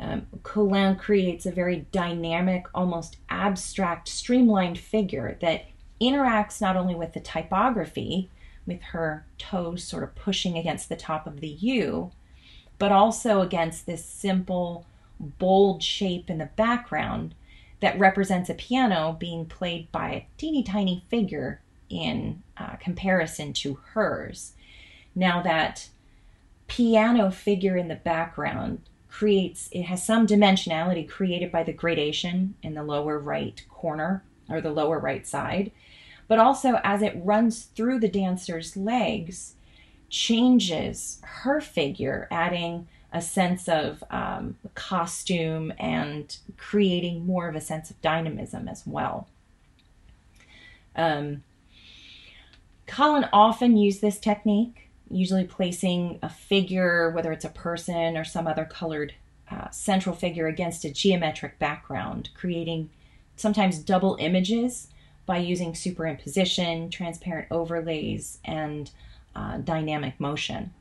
um, 0.00 0.26
Colin 0.42 0.96
creates 0.96 1.44
a 1.44 1.50
very 1.50 1.86
dynamic, 1.92 2.66
almost 2.74 3.16
abstract, 3.28 4.08
streamlined 4.08 4.78
figure 4.78 5.36
that 5.40 5.66
interacts 6.00 6.60
not 6.60 6.76
only 6.76 6.94
with 6.94 7.12
the 7.12 7.20
typography, 7.20 8.30
with 8.66 8.80
her 8.82 9.24
toes 9.38 9.82
sort 9.82 10.04
of 10.04 10.14
pushing 10.14 10.56
against 10.56 10.88
the 10.88 10.96
top 10.96 11.26
of 11.26 11.40
the 11.40 11.48
U, 11.48 12.12
but 12.78 12.92
also 12.92 13.40
against 13.40 13.86
this 13.86 14.04
simple, 14.04 14.86
bold 15.18 15.82
shape 15.82 16.30
in 16.30 16.38
the 16.38 16.50
background 16.56 17.34
that 17.80 17.98
represents 17.98 18.50
a 18.50 18.54
piano 18.54 19.16
being 19.18 19.46
played 19.46 19.90
by 19.92 20.10
a 20.10 20.26
teeny 20.36 20.62
tiny 20.62 21.04
figure 21.08 21.60
in 21.88 22.42
uh, 22.56 22.76
comparison 22.76 23.52
to 23.52 23.74
hers. 23.92 24.52
Now, 25.14 25.42
that 25.42 25.88
piano 26.66 27.30
figure 27.30 27.76
in 27.76 27.88
the 27.88 27.94
background 27.96 28.82
creates, 29.08 29.68
it 29.72 29.84
has 29.84 30.04
some 30.04 30.26
dimensionality 30.26 31.08
created 31.08 31.50
by 31.50 31.62
the 31.62 31.72
gradation 31.72 32.54
in 32.62 32.74
the 32.74 32.82
lower 32.82 33.18
right 33.18 33.64
corner 33.68 34.22
or 34.48 34.60
the 34.60 34.70
lower 34.70 34.98
right 34.98 35.26
side, 35.26 35.72
but 36.26 36.38
also 36.38 36.80
as 36.84 37.02
it 37.02 37.16
runs 37.16 37.64
through 37.64 37.98
the 38.00 38.08
dancer's 38.08 38.76
legs, 38.76 39.54
changes 40.08 41.20
her 41.22 41.60
figure, 41.60 42.28
adding 42.30 42.88
a 43.12 43.22
sense 43.22 43.68
of 43.68 44.04
um, 44.10 44.56
costume 44.74 45.72
and 45.78 46.36
creating 46.56 47.24
more 47.24 47.48
of 47.48 47.56
a 47.56 47.60
sense 47.60 47.90
of 47.90 48.00
dynamism 48.02 48.68
as 48.68 48.86
well. 48.86 49.28
Um, 50.94 51.42
Colin 52.86 53.28
often 53.32 53.76
used 53.76 54.00
this 54.00 54.18
technique, 54.18 54.90
usually 55.10 55.44
placing 55.44 56.18
a 56.22 56.28
figure, 56.28 57.10
whether 57.10 57.32
it's 57.32 57.44
a 57.44 57.50
person 57.50 58.16
or 58.16 58.24
some 58.24 58.46
other 58.46 58.64
colored 58.64 59.14
uh, 59.50 59.70
central 59.70 60.14
figure, 60.14 60.46
against 60.46 60.84
a 60.84 60.92
geometric 60.92 61.58
background, 61.58 62.30
creating 62.34 62.90
sometimes 63.36 63.78
double 63.78 64.16
images 64.20 64.88
by 65.24 65.38
using 65.38 65.72
superimposition, 65.72 66.90
transparent 66.90 67.46
overlays, 67.50 68.38
and 68.44 68.90
uh, 69.38 69.58
dynamic 69.58 70.18
motion. 70.18 70.72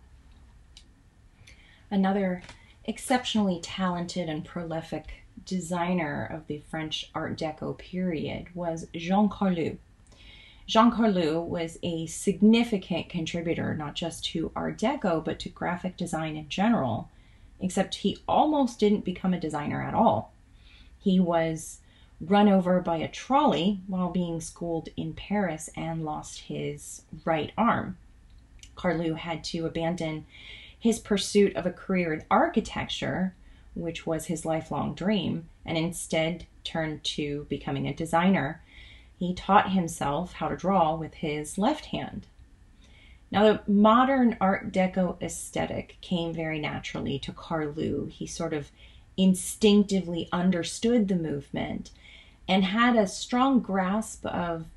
Another 1.92 2.42
exceptionally 2.86 3.60
talented 3.62 4.28
and 4.30 4.44
prolific 4.44 5.24
designer 5.46 6.28
of 6.32 6.48
the 6.48 6.62
French 6.70 7.12
Art 7.14 7.38
Deco 7.38 7.78
period 7.78 8.48
was 8.56 8.88
Jean 8.96 9.30
Carlu. 9.30 9.78
Jean 10.66 10.92
Carlu 10.92 11.40
was 11.40 11.78
a 11.84 12.08
significant 12.08 13.10
contributor 13.10 13.76
not 13.76 13.94
just 13.94 14.26
to 14.26 14.52
Art 14.56 14.78
Deco 14.78 15.24
but 15.24 15.40
to 15.40 15.50
graphic 15.50 15.96
design 15.96 16.36
in 16.36 16.50
general, 16.50 17.10
except 17.62 17.96
he 17.96 18.18
almost 18.28 18.80
didn't 18.80 19.06
become 19.06 19.34
a 19.34 19.40
designer 19.40 19.82
at 19.84 19.94
all. 19.94 20.34
He 21.00 21.20
was 21.20 21.80
run 22.20 22.50
over 22.50 22.82
by 22.82 22.98
a 22.98 23.08
trolley 23.08 23.80
while 23.86 24.10
being 24.10 24.42
schooled 24.42 24.90
in 24.98 25.14
Paris 25.14 25.70
and 25.78 26.04
lost 26.04 26.40
his 26.40 27.04
right 27.24 27.52
arm. 27.56 27.98
Carlu 28.78 29.16
had 29.16 29.44
to 29.46 29.66
abandon 29.66 30.26
his 30.80 31.00
pursuit 31.00 31.56
of 31.56 31.66
a 31.66 31.72
career 31.72 32.14
in 32.14 32.24
architecture, 32.32 33.36
which 33.74 34.08
was 34.08 34.28
his 34.28 34.46
lifelong 34.46 34.94
dream, 34.94 35.50
and 35.66 35.78
instead 35.78 36.46
turned 36.64 37.04
to 37.04 37.46
becoming 37.50 37.88
a 37.88 37.94
designer 37.94 38.62
he 39.18 39.34
taught 39.34 39.72
himself 39.72 40.34
how 40.34 40.48
to 40.48 40.56
draw 40.56 40.96
with 40.96 41.16
his 41.16 41.58
left 41.58 41.86
hand. 41.86 42.28
Now, 43.32 43.44
the 43.44 43.72
modern 43.72 44.38
Art 44.40 44.72
Deco 44.72 45.22
aesthetic 45.22 45.98
came 46.02 46.34
very 46.34 46.60
naturally 46.60 47.20
to 47.20 47.34
Carlu. 47.34 48.10
He 48.10 48.28
sort 48.28 48.54
of 48.54 48.72
instinctively 49.18 50.30
understood 50.32 51.08
the 51.08 51.16
movement 51.16 51.92
and 52.48 52.64
had 52.64 52.96
a 52.96 53.08
strong 53.08 53.60
grasp 53.60 54.26
of 54.26 54.68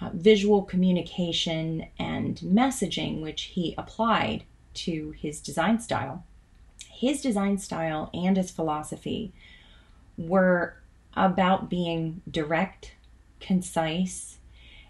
uh, 0.00 0.10
visual 0.14 0.62
communication 0.62 1.86
and 1.98 2.38
messaging, 2.38 3.20
which 3.20 3.42
he 3.42 3.74
applied 3.76 4.44
to 4.72 5.10
his 5.12 5.40
design 5.40 5.78
style. 5.78 6.24
His 6.90 7.22
design 7.22 7.58
style 7.58 8.10
and 8.12 8.36
his 8.36 8.50
philosophy 8.50 9.32
were 10.16 10.76
about 11.14 11.70
being 11.70 12.22
direct, 12.30 12.94
concise, 13.40 14.38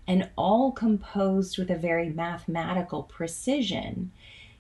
and 0.07 0.29
all 0.37 0.73
composed 0.73 1.57
with 1.57 1.71
a 1.71 1.77
very 1.77 2.09
mathematical 2.09 3.05
precision, 3.05 4.11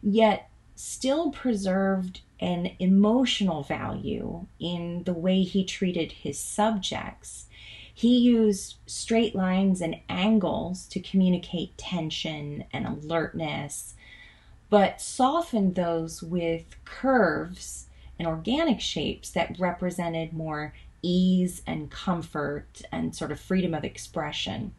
yet 0.03 0.49
still 0.77 1.31
preserved 1.31 2.21
an 2.41 2.71
emotional 2.79 3.63
value 3.63 4.47
in 4.59 5.03
the 5.05 5.13
way 5.13 5.43
he 5.43 5.65
treated 5.65 6.13
his 6.13 6.39
subjects. 6.39 7.47
He 8.01 8.17
used 8.17 8.77
straight 8.87 9.35
lines 9.35 9.83
and 9.83 10.01
angles 10.09 10.87
to 10.87 11.01
communicate 11.01 11.77
tension 11.77 12.65
and 12.73 12.87
alertness, 12.87 13.95
but 14.71 15.03
softened 15.03 15.75
those 15.75 16.23
with 16.23 16.83
curves 16.87 17.89
and 18.19 18.27
organic 18.27 18.81
shapes 18.81 19.29
that 19.33 19.59
represented 19.59 20.33
more 20.33 20.73
ease 21.03 21.61
and 21.67 21.91
comfort 21.91 22.81
and 22.91 23.15
sort 23.15 23.33
of 23.33 23.39
freedom 23.39 23.75
of 23.75 23.85
expression. 23.85 24.73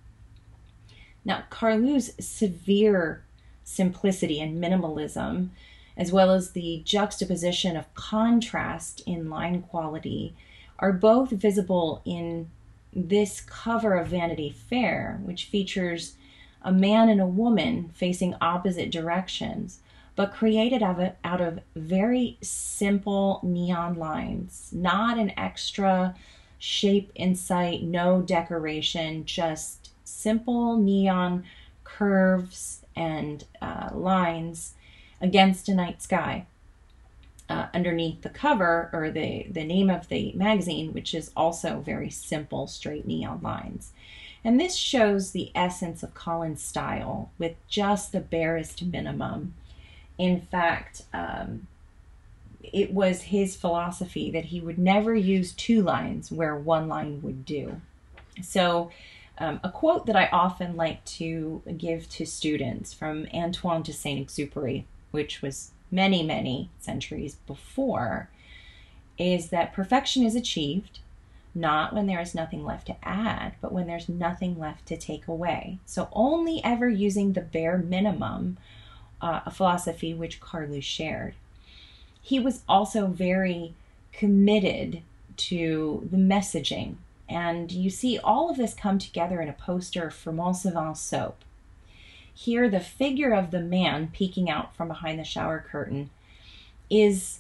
Now, 1.23 1.43
Carlu's 1.51 2.13
severe 2.19 3.23
simplicity 3.63 4.39
and 4.39 4.57
minimalism, 4.59 5.49
as 5.95 6.11
well 6.11 6.31
as 6.31 6.53
the 6.53 6.81
juxtaposition 6.85 7.77
of 7.77 7.93
contrast 7.93 9.03
in 9.05 9.29
line 9.29 9.61
quality, 9.61 10.33
are 10.79 10.91
both 10.91 11.29
visible 11.29 12.01
in 12.03 12.49
this 12.93 13.41
cover 13.41 13.95
of 13.95 14.07
Vanity 14.07 14.49
Fair, 14.49 15.19
which 15.23 15.45
features 15.45 16.15
a 16.61 16.71
man 16.71 17.09
and 17.09 17.21
a 17.21 17.25
woman 17.25 17.89
facing 17.93 18.35
opposite 18.41 18.91
directions, 18.91 19.79
but 20.15 20.33
created 20.33 20.83
out 20.83 21.41
of, 21.41 21.59
very 21.75 22.37
simple 22.41 23.39
neon 23.43 23.95
lines, 23.95 24.69
not 24.71 25.17
an 25.17 25.31
extra 25.37 26.15
shape 26.59 27.11
in 27.15 27.35
sight, 27.35 27.81
no 27.81 28.21
decoration, 28.21 29.25
just 29.25 29.89
simple 30.03 30.77
neon 30.77 31.43
curves 31.83 32.85
and 32.95 33.45
uh, 33.61 33.89
lines 33.93 34.73
against 35.19 35.69
a 35.69 35.73
night 35.73 36.01
sky. 36.01 36.45
Uh, 37.51 37.67
underneath 37.73 38.21
the 38.21 38.29
cover 38.29 38.89
or 38.93 39.11
the, 39.11 39.45
the 39.49 39.63
name 39.63 39.89
of 39.89 40.07
the 40.07 40.31
magazine, 40.33 40.93
which 40.93 41.13
is 41.13 41.31
also 41.35 41.81
very 41.81 42.09
simple, 42.09 42.65
straight 42.65 43.05
neon 43.05 43.41
lines. 43.41 43.91
And 44.43 44.59
this 44.59 44.75
shows 44.75 45.31
the 45.31 45.51
essence 45.53 46.01
of 46.01 46.13
Colin's 46.13 46.63
style 46.63 47.31
with 47.37 47.55
just 47.67 48.11
the 48.11 48.21
barest 48.21 48.83
minimum 48.83 49.53
in 50.21 50.39
fact, 50.39 51.01
um, 51.13 51.65
it 52.61 52.93
was 52.93 53.23
his 53.23 53.55
philosophy 53.55 54.29
that 54.29 54.45
he 54.45 54.61
would 54.61 54.77
never 54.77 55.15
use 55.15 55.51
two 55.51 55.81
lines 55.81 56.31
where 56.31 56.55
one 56.55 56.87
line 56.87 57.23
would 57.23 57.43
do. 57.43 57.81
So, 58.43 58.91
um, 59.39 59.59
a 59.63 59.71
quote 59.71 60.05
that 60.05 60.15
I 60.15 60.27
often 60.27 60.75
like 60.75 61.03
to 61.05 61.63
give 61.75 62.07
to 62.09 62.25
students 62.27 62.93
from 62.93 63.25
Antoine 63.33 63.81
de 63.81 63.93
Saint 63.93 64.27
Exupéry, 64.27 64.83
which 65.09 65.41
was 65.41 65.71
many, 65.91 66.23
many 66.23 66.69
centuries 66.79 67.35
before, 67.45 68.29
is 69.17 69.49
that 69.49 69.73
perfection 69.73 70.25
is 70.25 70.35
achieved 70.35 70.99
not 71.53 71.93
when 71.93 72.07
there 72.07 72.21
is 72.21 72.33
nothing 72.33 72.63
left 72.63 72.87
to 72.87 72.95
add, 73.03 73.53
but 73.61 73.73
when 73.73 73.85
there's 73.85 74.07
nothing 74.07 74.57
left 74.57 74.85
to 74.85 74.97
take 74.97 75.27
away. 75.27 75.79
So, 75.85 76.07
only 76.13 76.61
ever 76.63 76.87
using 76.87 77.33
the 77.33 77.41
bare 77.41 77.77
minimum 77.77 78.57
uh, 79.21 79.41
a 79.45 79.51
philosophy 79.51 80.13
which 80.13 80.39
Carlu 80.39 80.81
shared. 80.81 81.35
He 82.21 82.39
was 82.39 82.63
also 82.67 83.07
very 83.07 83.73
committed 84.11 85.01
to 85.37 86.07
the 86.09 86.17
messaging, 86.17 86.95
and 87.29 87.71
you 87.71 87.89
see 87.89 88.19
all 88.19 88.49
of 88.49 88.57
this 88.57 88.73
come 88.73 88.99
together 88.99 89.41
in 89.41 89.49
a 89.49 89.53
poster 89.53 90.09
for 90.09 90.31
Monsavon 90.31 90.95
soap. 90.95 91.43
Here, 92.33 92.69
the 92.69 92.79
figure 92.79 93.33
of 93.33 93.51
the 93.51 93.59
man 93.59 94.09
peeking 94.13 94.49
out 94.49 94.75
from 94.75 94.87
behind 94.87 95.19
the 95.19 95.23
shower 95.23 95.63
curtain 95.67 96.09
is 96.89 97.39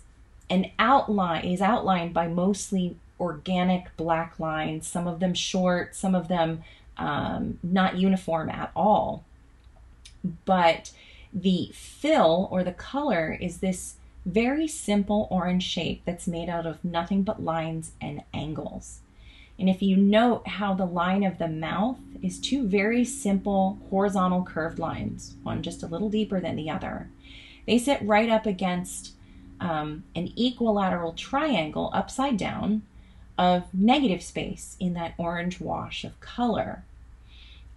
an 0.49 0.69
outline 0.77 1.45
is 1.45 1.61
outlined 1.61 2.13
by 2.13 2.27
mostly 2.27 2.97
organic 3.19 3.95
black 3.95 4.39
lines, 4.39 4.85
some 4.85 5.07
of 5.07 5.19
them 5.19 5.33
short, 5.33 5.95
some 5.95 6.13
of 6.13 6.27
them 6.27 6.63
um, 6.97 7.57
not 7.63 7.97
uniform 7.97 8.49
at 8.49 8.71
all. 8.75 9.23
But 10.45 10.91
the 11.33 11.71
fill 11.73 12.49
or 12.51 12.63
the 12.63 12.73
color 12.73 13.37
is 13.39 13.59
this 13.59 13.95
very 14.25 14.67
simple 14.67 15.27
orange 15.31 15.63
shape 15.63 16.01
that's 16.05 16.27
made 16.27 16.49
out 16.49 16.65
of 16.65 16.83
nothing 16.83 17.23
but 17.23 17.41
lines 17.41 17.91
and 18.01 18.23
angles. 18.33 18.99
And 19.61 19.69
if 19.69 19.83
you 19.83 19.95
note 19.95 20.47
how 20.47 20.73
the 20.73 20.87
line 20.87 21.23
of 21.23 21.37
the 21.37 21.47
mouth 21.47 21.99
is 22.23 22.39
two 22.39 22.67
very 22.67 23.05
simple 23.05 23.77
horizontal 23.91 24.43
curved 24.43 24.79
lines, 24.79 25.35
one 25.43 25.61
just 25.61 25.83
a 25.83 25.87
little 25.87 26.09
deeper 26.09 26.41
than 26.41 26.55
the 26.55 26.71
other, 26.71 27.09
they 27.67 27.77
sit 27.77 28.01
right 28.01 28.27
up 28.27 28.47
against 28.47 29.13
um, 29.59 30.03
an 30.15 30.33
equilateral 30.35 31.13
triangle 31.13 31.91
upside 31.93 32.37
down 32.37 32.81
of 33.37 33.71
negative 33.71 34.23
space 34.23 34.77
in 34.79 34.95
that 34.95 35.13
orange 35.19 35.61
wash 35.61 36.03
of 36.03 36.19
color. 36.19 36.83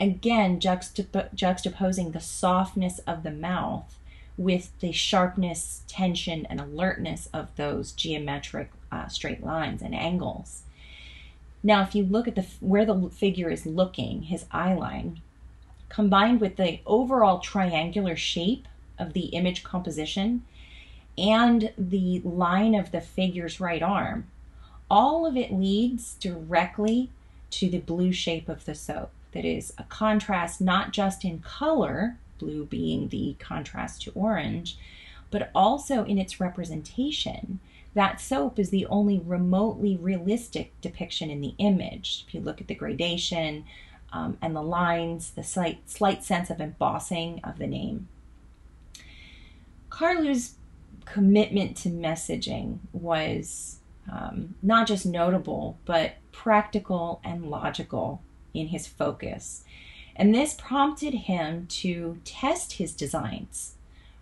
again 0.01 0.59
juxtap- 0.59 1.35
juxtaposing 1.37 2.15
the 2.15 2.21
softness 2.21 2.99
of 3.01 3.23
the 3.25 3.31
mouth 3.31 3.99
with 4.39 4.73
the 4.81 4.91
sharpness, 4.91 5.83
tension, 5.87 6.47
and 6.47 6.61
alertness 6.61 7.29
of 7.35 7.55
those 7.57 7.93
geometric 7.93 8.71
uh, 8.91 9.07
straight 9.09 9.45
lines 9.45 9.83
and 9.83 9.95
angles. 9.95 10.64
Now, 11.67 11.83
if 11.83 11.95
you 11.95 12.05
look 12.05 12.29
at 12.29 12.35
the 12.35 12.47
where 12.61 12.85
the 12.85 13.09
figure 13.09 13.49
is 13.49 13.65
looking, 13.65 14.25
his 14.25 14.45
eye 14.53 14.75
line, 14.75 15.23
combined 15.89 16.41
with 16.41 16.57
the 16.57 16.81
overall 16.85 17.39
triangular 17.39 18.17
shape 18.17 18.69
of 18.99 19.15
the 19.15 19.27
image 19.29 19.65
composition 19.65 20.45
and 21.17 21.73
the 21.79 22.21
line 22.21 22.75
of 22.75 22.91
the 22.91 23.01
figure's 23.01 23.61
right 23.61 23.83
arm, 23.83 24.27
all 24.91 25.25
of 25.25 25.39
it 25.39 25.53
leads 25.53 26.15
directly 26.15 27.11
to 27.51 27.71
the 27.71 27.79
blue 27.79 28.13
shape 28.13 28.49
of 28.51 28.67
the 28.67 28.75
soap. 28.75 29.11
That 29.33 29.47
is 29.47 29.73
a 29.79 29.85
contrast 29.85 30.61
not 30.61 30.93
just 30.93 31.25
in 31.25 31.39
color, 31.41 32.19
blue 32.39 32.67
being 32.67 33.09
the 33.09 33.37
contrast 33.39 34.03
to 34.03 34.13
orange, 34.15 34.77
but 35.31 35.51
also 35.55 36.05
in 36.05 36.19
its 36.19 36.41
representation. 36.41 37.59
That 37.95 38.21
soap 38.21 38.59
is 38.59 38.71
the 38.71 38.87
only 38.87 39.19
remotely 39.19 39.97
realistic 39.97 40.79
depiction 40.81 41.31
in 41.31 41.41
the 41.41 41.55
image. 41.59 42.25
If 42.27 42.35
you 42.35 42.41
look 42.41 42.61
at 42.61 42.67
the 42.67 42.75
gradation 42.75 43.65
um, 44.13 44.37
and 44.43 44.55
the 44.55 44.63
lines, 44.63 45.31
the 45.31 45.45
slight, 45.45 45.89
slight 45.89 46.25
sense 46.25 46.51
of 46.51 46.61
embossing 46.61 47.41
of 47.45 47.59
the 47.59 47.67
name. 47.67 48.09
Carlu's 49.91 50.55
commitment 51.05 51.77
to 51.77 51.89
messaging 51.89 52.79
was 52.93 53.79
um, 54.11 54.57
not 54.63 54.89
just 54.89 55.07
notable, 55.07 55.79
but 55.85 56.15
practical 56.33 57.21
and 57.23 57.49
logical 57.49 58.23
in 58.53 58.69
his 58.69 58.87
focus. 58.87 59.65
And 60.17 60.35
this 60.35 60.55
prompted 60.55 61.15
him 61.15 61.67
to 61.69 62.19
test 62.25 62.75
his 62.75 62.93
designs 62.93 63.75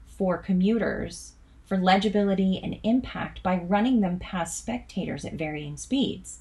for 0.06 0.38
commuters 0.38 1.32
for 1.64 1.76
legibility 1.76 2.60
and 2.62 2.78
impact 2.82 3.42
by 3.42 3.56
running 3.56 4.00
them 4.00 4.18
past 4.18 4.58
spectators 4.58 5.24
at 5.24 5.34
varying 5.34 5.76
speeds 5.76 6.40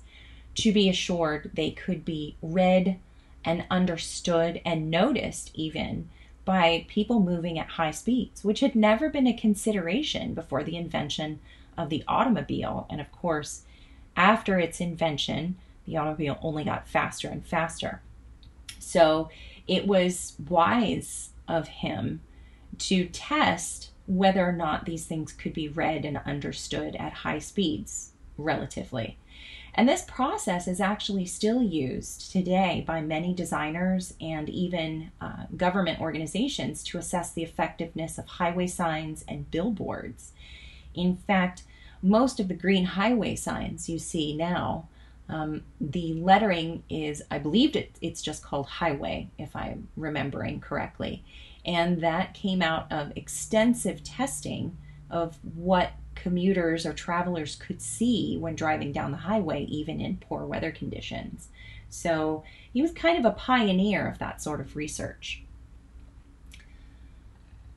to 0.56 0.72
be 0.72 0.90
assured 0.90 1.52
they 1.54 1.72
could 1.72 2.04
be 2.04 2.36
read 2.42 3.00
and 3.44 3.66
understood 3.72 4.62
and 4.66 4.92
noticed 4.92 5.52
even 5.54 6.10
by 6.44 6.86
people 6.88 7.20
moving 7.20 7.58
at 7.60 7.70
high 7.70 7.92
speeds, 7.92 8.44
which 8.44 8.60
had 8.60 8.76
never 8.76 9.10
been 9.10 9.28
a 9.28 9.34
consideration 9.34 10.34
before 10.34 10.64
the 10.64 10.76
invention 10.76 11.40
of 11.78 11.90
the 11.90 12.04
automobile. 12.08 12.88
And 12.90 13.00
of 13.00 13.12
course, 13.12 13.64
after 14.16 14.60
its 14.60 14.82
invention, 14.82 15.58
the 15.86 15.98
automobile 15.98 16.40
only 16.42 16.64
got 16.64 16.88
faster 16.88 17.30
and 17.30 17.46
faster. 17.46 18.02
So 18.80 19.30
it 19.68 19.88
was 19.88 20.34
wise 20.50 21.30
of 21.48 21.68
him 21.68 22.22
to 22.80 23.06
test 23.06 23.92
whether 24.08 24.48
or 24.48 24.52
not 24.52 24.86
these 24.86 25.06
things 25.06 25.32
could 25.32 25.54
be 25.54 25.68
read 25.68 26.06
and 26.06 26.18
understood 26.26 26.96
at 26.96 27.14
high 27.14 27.40
speeds 27.40 28.12
relatively. 28.38 29.18
And 29.74 29.88
this 29.88 30.04
process 30.04 30.68
is 30.68 30.82
actually 30.82 31.26
still 31.26 31.64
used 31.64 32.32
today 32.32 32.84
by 32.86 33.00
many 33.02 33.34
designers 33.34 34.14
and 34.20 34.50
even 34.50 35.12
uh, 35.22 35.46
government 35.56 36.02
organizations 36.02 36.84
to 36.86 36.98
assess 36.98 37.32
the 37.32 37.44
effectiveness 37.44 38.18
of 38.18 38.26
highway 38.26 38.68
signs 38.68 39.24
and 39.30 39.50
billboards. 39.50 40.34
In 40.94 41.16
fact, 41.16 41.64
most 42.02 42.40
of 42.40 42.50
the 42.50 42.54
green 42.54 42.84
highway 42.84 43.36
signs 43.36 43.88
you 43.88 43.98
see 43.98 44.36
now, 44.36 44.90
um, 45.30 45.64
the 45.80 46.16
lettering 46.16 46.84
is, 46.90 47.24
I 47.32 47.38
believe 47.38 47.76
it, 47.78 47.92
it's 48.02 48.22
just 48.22 48.44
called 48.44 48.66
highway, 48.68 49.30
if 49.38 49.56
I'm 49.56 49.88
remembering 49.96 50.60
correctly. 50.60 51.24
And 51.66 52.02
that 52.02 52.34
came 52.34 52.62
out 52.62 52.92
of 52.92 53.12
extensive 53.16 54.04
testing 54.04 54.78
of 55.10 55.38
what 55.56 55.92
commuters 56.16 56.86
or 56.86 56.94
travelers 56.94 57.56
could 57.56 57.82
see 57.82 58.38
when 58.38 58.56
driving 58.56 58.92
down 58.92 59.12
the 59.12 59.18
highway, 59.18 59.64
even 59.66 60.02
in 60.02 60.18
poor 60.18 60.46
weather 60.46 60.72
conditions. 60.72 61.50
So 61.90 62.44
he 62.74 62.82
was 62.82 62.92
kind 62.92 63.18
of 63.18 63.26
a 63.26 63.36
pioneer 63.36 64.08
of 64.08 64.20
that 64.20 64.42
sort 64.42 64.62
of 64.62 64.76
research. 64.76 65.44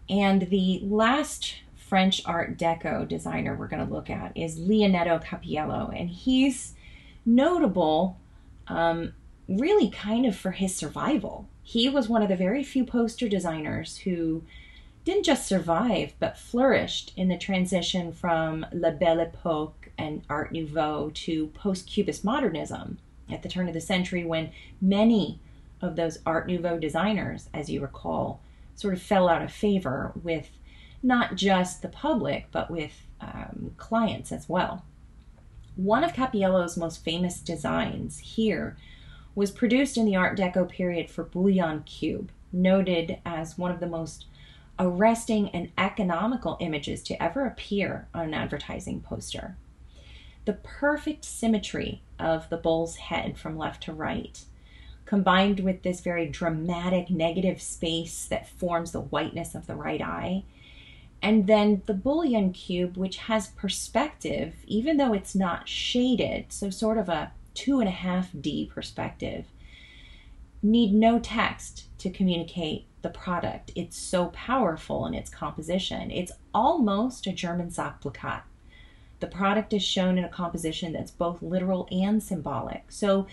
And 0.08 0.42
the 0.42 0.80
last 0.84 1.56
French 1.76 2.22
Art 2.24 2.56
Deco 2.58 3.06
designer 3.06 3.54
we're 3.54 3.68
going 3.68 3.86
to 3.86 3.92
look 3.92 4.10
at 4.10 4.36
is 4.36 4.58
Leonetto 4.58 5.22
Cappiello, 5.22 5.98
and 5.98 6.08
he's 6.10 6.74
notable 7.24 8.18
um, 8.68 9.12
really 9.48 9.90
kind 9.90 10.26
of 10.26 10.36
for 10.36 10.52
his 10.52 10.74
survival. 10.74 11.48
He 11.64 11.88
was 11.88 12.08
one 12.08 12.22
of 12.22 12.28
the 12.28 12.36
very 12.36 12.62
few 12.62 12.84
poster 12.84 13.28
designers 13.28 13.98
who 13.98 14.42
didn't 15.04 15.24
just 15.24 15.46
survive, 15.46 16.12
but 16.18 16.38
flourished 16.38 17.12
in 17.16 17.28
the 17.28 17.38
transition 17.38 18.12
from 18.12 18.64
La 18.72 18.90
Belle 18.90 19.20
Epoque 19.20 19.90
and 19.98 20.22
Art 20.28 20.52
Nouveau 20.52 21.10
to 21.14 21.48
post 21.48 21.86
Cubist 21.86 22.24
modernism 22.24 22.98
at 23.30 23.42
the 23.42 23.48
turn 23.48 23.66
of 23.66 23.74
the 23.74 23.80
century, 23.80 24.24
when 24.24 24.52
many 24.80 25.40
of 25.80 25.96
those 25.96 26.18
Art 26.26 26.46
Nouveau 26.46 26.78
designers, 26.78 27.48
as 27.52 27.70
you 27.70 27.80
recall, 27.80 28.40
sort 28.76 28.94
of 28.94 29.02
fell 29.02 29.28
out 29.28 29.42
of 29.42 29.52
favor 29.52 30.12
with 30.22 30.50
not 31.02 31.34
just 31.34 31.82
the 31.82 31.88
public, 31.88 32.46
but 32.52 32.70
with 32.70 33.06
um, 33.20 33.72
clients 33.78 34.32
as 34.32 34.48
well. 34.48 34.84
One 35.76 36.04
of 36.04 36.12
Cappiello's 36.12 36.76
most 36.76 37.02
famous 37.02 37.40
designs 37.40 38.18
here 38.18 38.76
was 39.34 39.50
produced 39.50 39.96
in 39.96 40.04
the 40.04 40.16
Art 40.16 40.38
Deco 40.38 40.68
period 40.68 41.10
for 41.10 41.24
Bouillon 41.24 41.82
Cube, 41.84 42.30
noted 42.52 43.18
as 43.24 43.58
one 43.58 43.70
of 43.70 43.80
the 43.80 43.86
most 43.86 44.26
arresting 44.78 45.48
and 45.50 45.70
economical 45.78 46.56
images 46.60 47.02
to 47.02 47.22
ever 47.22 47.46
appear 47.46 48.08
on 48.14 48.26
an 48.26 48.34
advertising 48.34 49.00
poster. 49.00 49.56
The 50.44 50.54
perfect 50.54 51.24
symmetry 51.24 52.02
of 52.18 52.48
the 52.50 52.56
bull's 52.56 52.96
head 52.96 53.38
from 53.38 53.56
left 53.56 53.82
to 53.84 53.92
right, 53.92 54.44
combined 55.04 55.60
with 55.60 55.82
this 55.82 56.00
very 56.00 56.26
dramatic 56.26 57.10
negative 57.10 57.60
space 57.60 58.26
that 58.26 58.48
forms 58.48 58.92
the 58.92 59.00
whiteness 59.00 59.54
of 59.54 59.66
the 59.66 59.74
right 59.74 60.02
eye, 60.02 60.44
and 61.22 61.46
then 61.46 61.82
the 61.86 61.94
bouillon 61.94 62.52
cube, 62.52 62.96
which 62.96 63.16
has 63.16 63.48
perspective, 63.48 64.54
even 64.66 64.98
though 64.98 65.14
it's 65.14 65.34
not 65.34 65.68
shaded, 65.68 66.46
so 66.50 66.68
sort 66.68 66.98
of 66.98 67.08
a 67.08 67.32
two 67.54 67.80
and 67.80 67.88
a 67.88 67.92
half 67.92 68.30
D 68.38 68.70
perspective, 68.72 69.46
need 70.62 70.92
no 70.92 71.18
text 71.18 71.86
to 71.98 72.10
communicate 72.10 72.86
the 73.02 73.10
product. 73.10 73.70
It's 73.74 73.98
so 73.98 74.26
powerful 74.28 75.06
in 75.06 75.14
its 75.14 75.30
composition. 75.30 76.10
It's 76.10 76.32
almost 76.54 77.26
a 77.26 77.32
German 77.32 77.68
Sachplakat. 77.68 78.42
The 79.20 79.26
product 79.26 79.72
is 79.72 79.82
shown 79.82 80.18
in 80.18 80.24
a 80.24 80.28
composition 80.28 80.92
that's 80.92 81.10
both 81.10 81.42
literal 81.42 81.86
and 81.90 82.22
symbolic. 82.22 82.84
So 82.90 83.26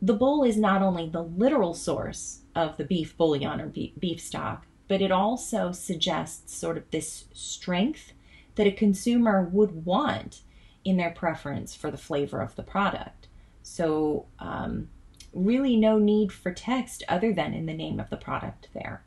the 0.00 0.14
bowl 0.14 0.44
is 0.44 0.56
not 0.56 0.80
only 0.80 1.08
the 1.08 1.22
literal 1.22 1.74
source 1.74 2.40
of 2.54 2.76
the 2.76 2.84
beef 2.84 3.16
bouillon 3.16 3.60
or 3.60 3.66
beef 3.66 4.20
stock, 4.20 4.66
but 4.88 5.02
it 5.02 5.12
also 5.12 5.72
suggests 5.72 6.56
sort 6.56 6.76
of 6.76 6.90
this 6.90 7.26
strength 7.32 8.12
that 8.54 8.66
a 8.66 8.72
consumer 8.72 9.48
would 9.52 9.84
want 9.84 10.40
in 10.84 10.96
their 10.96 11.10
preference 11.10 11.74
for 11.74 11.90
the 11.90 11.98
flavor 11.98 12.40
of 12.40 12.56
the 12.56 12.62
product. 12.62 13.28
So, 13.70 14.26
um, 14.40 14.88
really 15.32 15.76
no 15.76 15.96
need 15.96 16.32
for 16.32 16.52
text 16.52 17.04
other 17.08 17.32
than 17.32 17.54
in 17.54 17.66
the 17.66 17.72
name 17.72 18.00
of 18.00 18.10
the 18.10 18.16
product 18.16 18.66
there. 18.74 19.04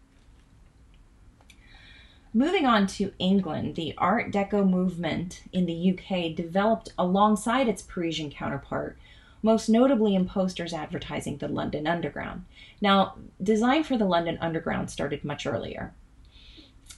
Moving 2.33 2.65
on 2.65 2.87
to 2.87 3.11
England, 3.19 3.75
the 3.75 3.93
Art 3.97 4.31
Deco 4.31 4.67
movement 4.67 5.43
in 5.51 5.65
the 5.65 5.91
UK 5.91 6.33
developed 6.33 6.93
alongside 6.97 7.67
its 7.67 7.81
Parisian 7.81 8.31
counterpart, 8.31 8.97
most 9.41 9.67
notably 9.67 10.15
in 10.15 10.29
posters 10.29 10.73
advertising 10.73 11.39
the 11.39 11.49
London 11.49 11.85
Underground. 11.85 12.45
Now, 12.79 13.15
design 13.43 13.83
for 13.83 13.97
the 13.97 14.05
London 14.05 14.37
Underground 14.39 14.89
started 14.89 15.25
much 15.25 15.45
earlier, 15.45 15.93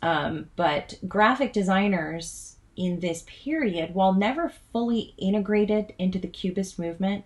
um, 0.04 0.52
but 0.56 1.00
graphic 1.08 1.52
designers 1.52 2.58
in 2.76 3.00
this 3.00 3.26
period, 3.26 3.96
while 3.96 4.14
never 4.14 4.52
fully 4.72 5.16
integrated 5.18 5.96
into 5.98 6.20
the 6.20 6.28
Cubist 6.28 6.78
movement, 6.78 7.26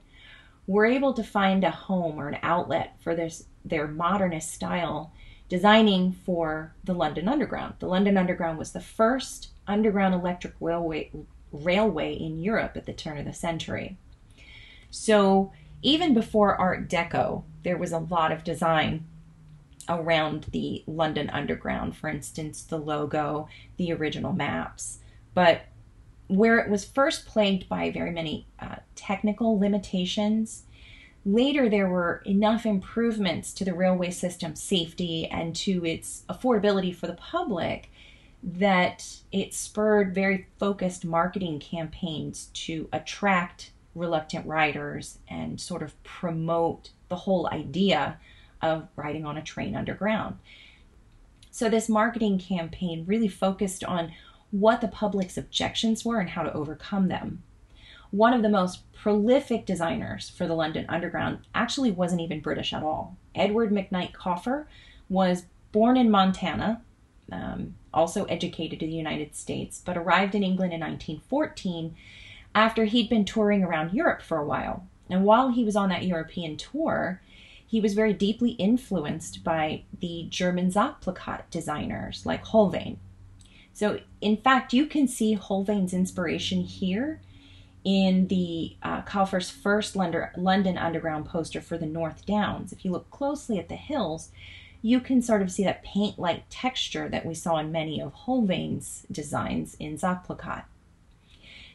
were 0.69 0.85
able 0.85 1.13
to 1.13 1.23
find 1.23 1.63
a 1.63 1.71
home 1.71 2.19
or 2.19 2.27
an 2.27 2.37
outlet 2.43 2.95
for 2.99 3.15
this, 3.15 3.45
their 3.65 3.87
modernist 3.87 4.51
style, 4.51 5.11
designing 5.49 6.11
for 6.11 6.75
the 6.83 6.93
London 6.93 7.27
Underground. 7.27 7.73
The 7.79 7.87
London 7.87 8.17
Underground 8.17 8.59
was 8.59 8.71
the 8.71 8.79
first 8.79 9.49
underground 9.65 10.13
electric 10.13 10.53
railway, 10.59 11.11
railway 11.51 12.13
in 12.13 12.39
Europe 12.39 12.73
at 12.75 12.85
the 12.85 12.93
turn 12.93 13.17
of 13.17 13.25
the 13.25 13.33
century. 13.33 13.97
So 14.91 15.51
even 15.81 16.13
before 16.13 16.55
Art 16.55 16.87
Deco, 16.87 17.45
there 17.63 17.77
was 17.77 17.91
a 17.91 17.97
lot 17.97 18.31
of 18.31 18.43
design 18.43 19.07
around 19.89 20.45
the 20.51 20.83
London 20.85 21.31
Underground, 21.31 21.97
for 21.97 22.09
instance, 22.09 22.61
the 22.61 22.77
logo, 22.77 23.47
the 23.77 23.91
original 23.91 24.33
maps. 24.33 24.99
But 25.33 25.61
where 26.29 26.57
it 26.59 26.69
was 26.69 26.85
first 26.85 27.25
plagued 27.25 27.67
by 27.67 27.91
very 27.91 28.11
many 28.11 28.47
uh, 28.59 28.77
technical 28.95 29.59
limitations, 29.59 30.63
Later, 31.25 31.69
there 31.69 31.89
were 31.89 32.23
enough 32.25 32.65
improvements 32.65 33.53
to 33.53 33.65
the 33.65 33.73
railway 33.73 34.09
system's 34.09 34.63
safety 34.63 35.27
and 35.27 35.55
to 35.57 35.85
its 35.85 36.23
affordability 36.29 36.95
for 36.95 37.07
the 37.07 37.13
public 37.13 37.91
that 38.41 39.05
it 39.31 39.53
spurred 39.53 40.15
very 40.15 40.47
focused 40.57 41.03
marketing 41.03 41.59
campaigns 41.59 42.49
to 42.53 42.87
attract 42.93 43.71
reluctant 43.95 44.45
riders 44.47 45.19
and 45.27 45.59
sort 45.59 45.83
of 45.83 46.01
promote 46.03 46.91
the 47.09 47.17
whole 47.17 47.49
idea 47.51 48.17
of 48.61 48.87
riding 48.95 49.25
on 49.25 49.35
a 49.35 49.43
train 49.43 49.75
underground. 49.75 50.37
So, 51.51 51.69
this 51.69 51.89
marketing 51.89 52.39
campaign 52.39 53.03
really 53.05 53.27
focused 53.27 53.83
on 53.83 54.13
what 54.51 54.81
the 54.81 54.87
public's 54.87 55.37
objections 55.37 56.03
were 56.03 56.19
and 56.19 56.29
how 56.29 56.43
to 56.43 56.53
overcome 56.53 57.07
them. 57.07 57.43
One 58.11 58.33
of 58.33 58.41
the 58.41 58.49
most 58.49 58.91
prolific 58.93 59.65
designers 59.65 60.29
for 60.29 60.47
the 60.47 60.55
London 60.55 60.85
Underground 60.89 61.39
actually 61.53 61.91
wasn't 61.91 62.21
even 62.21 62.39
British 62.39 62.73
at 62.73 62.83
all. 62.83 63.15
Edward 63.35 63.71
McKnight 63.71 64.13
Kauffer 64.13 64.67
was 65.07 65.45
born 65.71 65.95
in 65.95 66.09
Montana, 66.09 66.81
um, 67.31 67.75
also 67.93 68.25
educated 68.25 68.81
in 68.81 68.89
the 68.89 68.95
United 68.95 69.35
States, 69.35 69.81
but 69.83 69.97
arrived 69.97 70.33
in 70.33 70.43
England 70.43 70.73
in 70.73 70.79
1914 70.79 71.95
after 72.55 72.85
he'd 72.85 73.09
been 73.09 73.25
touring 73.25 73.63
around 73.63 73.93
Europe 73.93 74.21
for 74.21 74.37
a 74.37 74.45
while. 74.45 74.87
And 75.09 75.23
while 75.23 75.49
he 75.49 75.63
was 75.63 75.75
on 75.75 75.89
that 75.89 76.05
European 76.05 76.57
tour, 76.57 77.21
he 77.65 77.79
was 77.79 77.93
very 77.93 78.13
deeply 78.13 78.51
influenced 78.51 79.43
by 79.43 79.83
the 79.99 80.25
German 80.29 80.71
Sachplakat 80.71 81.43
designers 81.51 82.25
like 82.25 82.45
Hohlwein. 82.45 82.97
So, 83.79 84.01
in 84.19 84.35
fact, 84.35 84.73
you 84.73 84.87
can 84.87 85.07
see 85.07 85.37
Hohlwein's 85.37 85.93
inspiration 85.93 86.63
here 86.63 87.21
in 87.85 88.27
the 88.27 88.75
uh, 88.83 89.03
first 89.03 89.95
London 89.95 90.77
Underground 90.77 91.27
poster 91.27 91.61
for 91.61 91.77
the 91.77 91.85
North 91.85 92.25
Downs. 92.25 92.73
If 92.73 92.83
you 92.83 92.91
look 92.91 93.09
closely 93.09 93.57
at 93.57 93.69
the 93.69 93.77
hills, 93.77 94.31
you 94.81 94.99
can 94.99 95.21
sort 95.21 95.41
of 95.41 95.49
see 95.49 95.63
that 95.63 95.85
paint-like 95.85 96.43
texture 96.49 97.07
that 97.07 97.25
we 97.25 97.33
saw 97.33 97.57
in 97.57 97.71
many 97.71 98.01
of 98.01 98.13
Hohlwein's 98.13 99.05
designs 99.09 99.77
in 99.79 99.97
Sachplakat. 99.97 100.65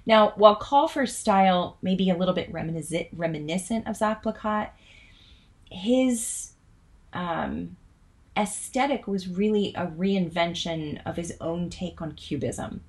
Now, 0.04 0.34
while 0.36 0.56
Kauffer's 0.56 1.16
style 1.16 1.78
may 1.80 1.94
be 1.94 2.10
a 2.10 2.16
little 2.18 2.34
bit 2.34 2.52
reminiscent 2.52 3.86
of 3.88 3.96
Sachplakat, 3.96 4.72
his 5.70 6.50
um, 7.14 7.76
aesthetic 8.36 9.06
was 9.06 9.28
really 9.28 9.72
a 9.74 9.86
reinvention 9.86 11.00
of 11.06 11.16
his 11.16 11.34
own 11.40 11.70
take 11.70 12.02
on 12.02 12.12
cubism. 12.12 12.82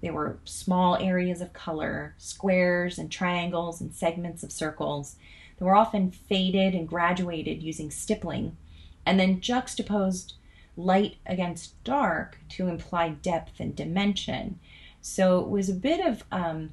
There 0.00 0.12
were 0.12 0.38
small 0.44 0.96
areas 0.96 1.40
of 1.40 1.52
color, 1.52 2.14
squares 2.18 2.98
and 2.98 3.10
triangles 3.10 3.80
and 3.80 3.94
segments 3.94 4.42
of 4.42 4.52
circles 4.52 5.16
that 5.58 5.64
were 5.64 5.74
often 5.74 6.10
faded 6.10 6.74
and 6.74 6.88
graduated 6.88 7.62
using 7.62 7.90
stippling, 7.90 8.56
and 9.04 9.18
then 9.18 9.40
juxtaposed 9.40 10.34
light 10.76 11.16
against 11.24 11.82
dark 11.84 12.38
to 12.50 12.68
imply 12.68 13.08
depth 13.08 13.60
and 13.60 13.74
dimension. 13.74 14.58
So 15.00 15.40
it 15.40 15.48
was 15.48 15.68
a 15.68 15.74
bit 15.74 16.04
of 16.04 16.24
um, 16.30 16.70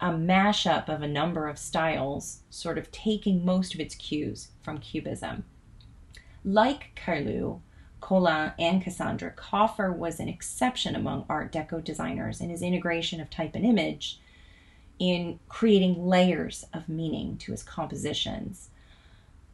a 0.00 0.08
mashup 0.08 0.88
of 0.88 1.02
a 1.02 1.08
number 1.08 1.48
of 1.48 1.58
styles, 1.58 2.40
sort 2.50 2.78
of 2.78 2.90
taking 2.90 3.44
most 3.44 3.74
of 3.74 3.80
its 3.80 3.94
cues 3.94 4.48
from 4.62 4.78
Cubism. 4.78 5.44
Like 6.44 6.94
Carlu, 6.94 7.60
Colin, 8.00 8.52
and 8.58 8.82
Cassandre, 8.82 9.34
Kauffer 9.34 9.90
was 9.90 10.20
an 10.20 10.28
exception 10.28 10.94
among 10.94 11.24
Art 11.28 11.50
Deco 11.50 11.82
designers 11.82 12.40
in 12.40 12.50
his 12.50 12.60
integration 12.60 13.20
of 13.20 13.30
type 13.30 13.54
and 13.54 13.64
image 13.64 14.20
in 14.98 15.40
creating 15.48 16.06
layers 16.06 16.66
of 16.72 16.88
meaning 16.88 17.38
to 17.38 17.52
his 17.52 17.62
compositions. 17.62 18.68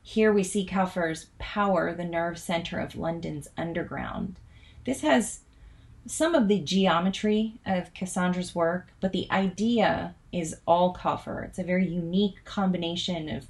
Here 0.03 0.33
we 0.33 0.43
see 0.43 0.67
Kauffer's 0.67 1.27
Power, 1.39 1.95
the 1.95 2.05
nerve 2.05 2.39
center 2.39 2.81
of 2.81 2.97
London's 2.97 3.49
underground. 3.57 4.37
This 4.85 5.03
has 5.03 5.41
some 6.07 6.35
of 6.35 6.49
the 6.49 6.59
geometry 6.59 7.55
of 7.65 7.95
Cassandre's 7.95 8.55
work, 8.55 8.89
but 9.01 9.13
the 9.13 9.29
idea 9.31 10.15
is 10.33 10.57
all 10.67 10.93
Kauffer. 10.95 11.45
It's 11.45 11.59
a 11.59 11.65
very 11.65 11.87
unique 11.87 12.45
combination 12.45 13.29
of 13.29 13.47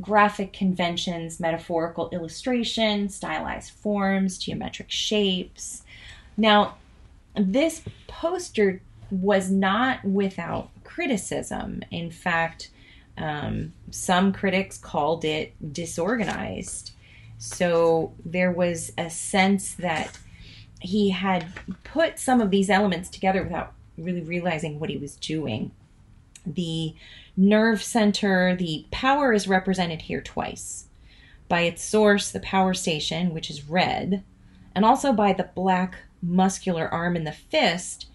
graphic 0.00 0.52
conventions, 0.52 1.40
metaphorical 1.40 2.08
illustration, 2.10 3.08
stylized 3.08 3.70
forms, 3.72 4.38
geometric 4.38 4.90
shapes. 4.90 5.82
Now, 6.36 6.76
this 7.34 7.82
poster 8.06 8.80
was 9.10 9.50
not 9.50 10.04
without 10.04 10.70
criticism. 10.84 11.82
In 11.90 12.10
fact, 12.10 12.70
um, 13.18 13.72
some 13.90 14.32
critics 14.32 14.76
called 14.78 15.24
it 15.24 15.54
disorganized. 15.72 16.92
So 17.38 18.12
there 18.24 18.50
was 18.50 18.92
a 18.98 19.10
sense 19.10 19.74
that 19.74 20.18
he 20.80 21.10
had 21.10 21.46
put 21.84 22.18
some 22.18 22.40
of 22.40 22.50
these 22.50 22.70
elements 22.70 23.08
together 23.08 23.42
without 23.42 23.72
really 23.96 24.20
realizing 24.20 24.78
what 24.78 24.90
he 24.90 24.96
was 24.96 25.16
doing. 25.16 25.70
The 26.44 26.94
nerve 27.36 27.82
center, 27.82 28.56
the 28.56 28.86
power 28.90 29.32
is 29.32 29.48
represented 29.48 30.02
here 30.02 30.20
twice 30.20 30.86
by 31.48 31.62
its 31.62 31.82
source, 31.82 32.30
the 32.30 32.40
power 32.40 32.74
station, 32.74 33.32
which 33.32 33.50
is 33.50 33.68
red, 33.68 34.24
and 34.74 34.84
also 34.84 35.12
by 35.12 35.32
the 35.32 35.50
black 35.54 35.98
muscular 36.22 36.88
arm 36.88 37.16
in 37.16 37.24
the 37.24 37.32
fist 37.32 38.06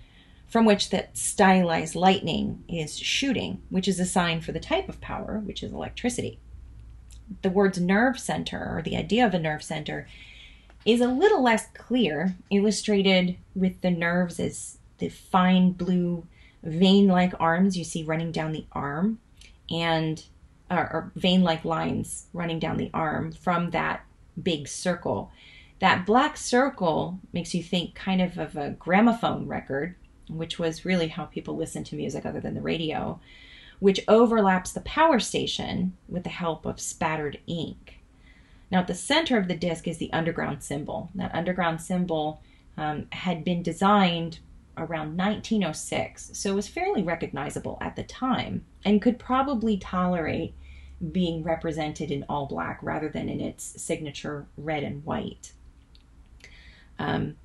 from 0.47 0.65
which 0.65 0.89
that 0.89 1.17
stylized 1.17 1.95
lightning 1.95 2.61
is 2.67 2.99
shooting, 2.99 3.61
which 3.69 3.87
is 3.87 3.99
a 3.99 4.05
sign 4.05 4.41
for 4.41 4.51
the 4.51 4.59
type 4.59 4.89
of 4.89 4.99
power, 4.99 5.41
which 5.45 5.63
is 5.63 5.71
electricity. 5.71 6.39
The 7.41 7.49
words 7.49 7.79
nerve 7.79 8.19
center, 8.19 8.75
or 8.75 8.81
the 8.81 8.97
idea 8.97 9.25
of 9.25 9.33
a 9.33 9.39
nerve 9.39 9.63
center, 9.63 10.07
is 10.85 10.99
a 10.99 11.07
little 11.07 11.41
less 11.41 11.67
clear, 11.73 12.35
illustrated 12.49 13.37
with 13.55 13.79
the 13.79 13.91
nerves 13.91 14.41
as 14.41 14.77
the 14.97 15.07
fine 15.07 15.71
blue 15.71 16.27
vein 16.63 17.07
like 17.07 17.33
arms 17.39 17.77
you 17.77 17.83
see 17.83 18.03
running 18.03 18.31
down 18.31 18.51
the 18.51 18.65
arm, 18.71 19.19
and 19.69 20.23
uh, 20.69 20.87
or 20.91 21.11
vein 21.15 21.43
like 21.43 21.65
lines 21.65 22.27
running 22.33 22.59
down 22.59 22.77
the 22.77 22.91
arm 22.93 23.31
from 23.31 23.71
that 23.71 24.05
big 24.41 24.67
circle. 24.67 25.31
That 25.79 26.05
black 26.05 26.37
circle 26.37 27.19
makes 27.33 27.53
you 27.53 27.63
think 27.63 27.95
kind 27.95 28.21
of 28.21 28.37
of 28.37 28.55
a 28.55 28.71
gramophone 28.71 29.47
record, 29.47 29.95
which 30.29 30.59
was 30.59 30.85
really 30.85 31.07
how 31.07 31.25
people 31.25 31.55
listened 31.55 31.87
to 31.87 31.95
music 31.95 32.25
other 32.25 32.39
than 32.39 32.53
the 32.53 32.61
radio, 32.61 33.19
which 33.79 34.01
overlaps 34.07 34.71
the 34.71 34.81
power 34.81 35.19
station 35.19 35.97
with 36.07 36.23
the 36.23 36.29
help 36.29 36.65
of 36.65 36.79
spattered 36.79 37.39
ink. 37.47 37.97
Now, 38.71 38.79
at 38.79 38.87
the 38.87 38.93
center 38.93 39.37
of 39.37 39.47
the 39.47 39.55
disc 39.55 39.87
is 39.87 39.97
the 39.97 40.13
underground 40.13 40.63
symbol. 40.63 41.09
That 41.15 41.35
underground 41.35 41.81
symbol 41.81 42.41
um, 42.77 43.07
had 43.11 43.43
been 43.43 43.63
designed 43.63 44.39
around 44.77 45.17
1906, 45.17 46.31
so 46.33 46.55
was 46.55 46.67
fairly 46.67 47.03
recognizable 47.03 47.77
at 47.81 47.95
the 47.95 48.03
time 48.03 48.65
and 48.85 49.01
could 49.01 49.19
probably 49.19 49.77
tolerate 49.77 50.53
being 51.11 51.43
represented 51.43 52.11
in 52.11 52.25
all 52.29 52.45
black 52.45 52.79
rather 52.81 53.09
than 53.09 53.27
in 53.27 53.41
its 53.41 53.81
signature 53.81 54.47
red 54.57 54.83
and 54.83 55.03
white. 55.03 55.53
Um, 56.99 57.37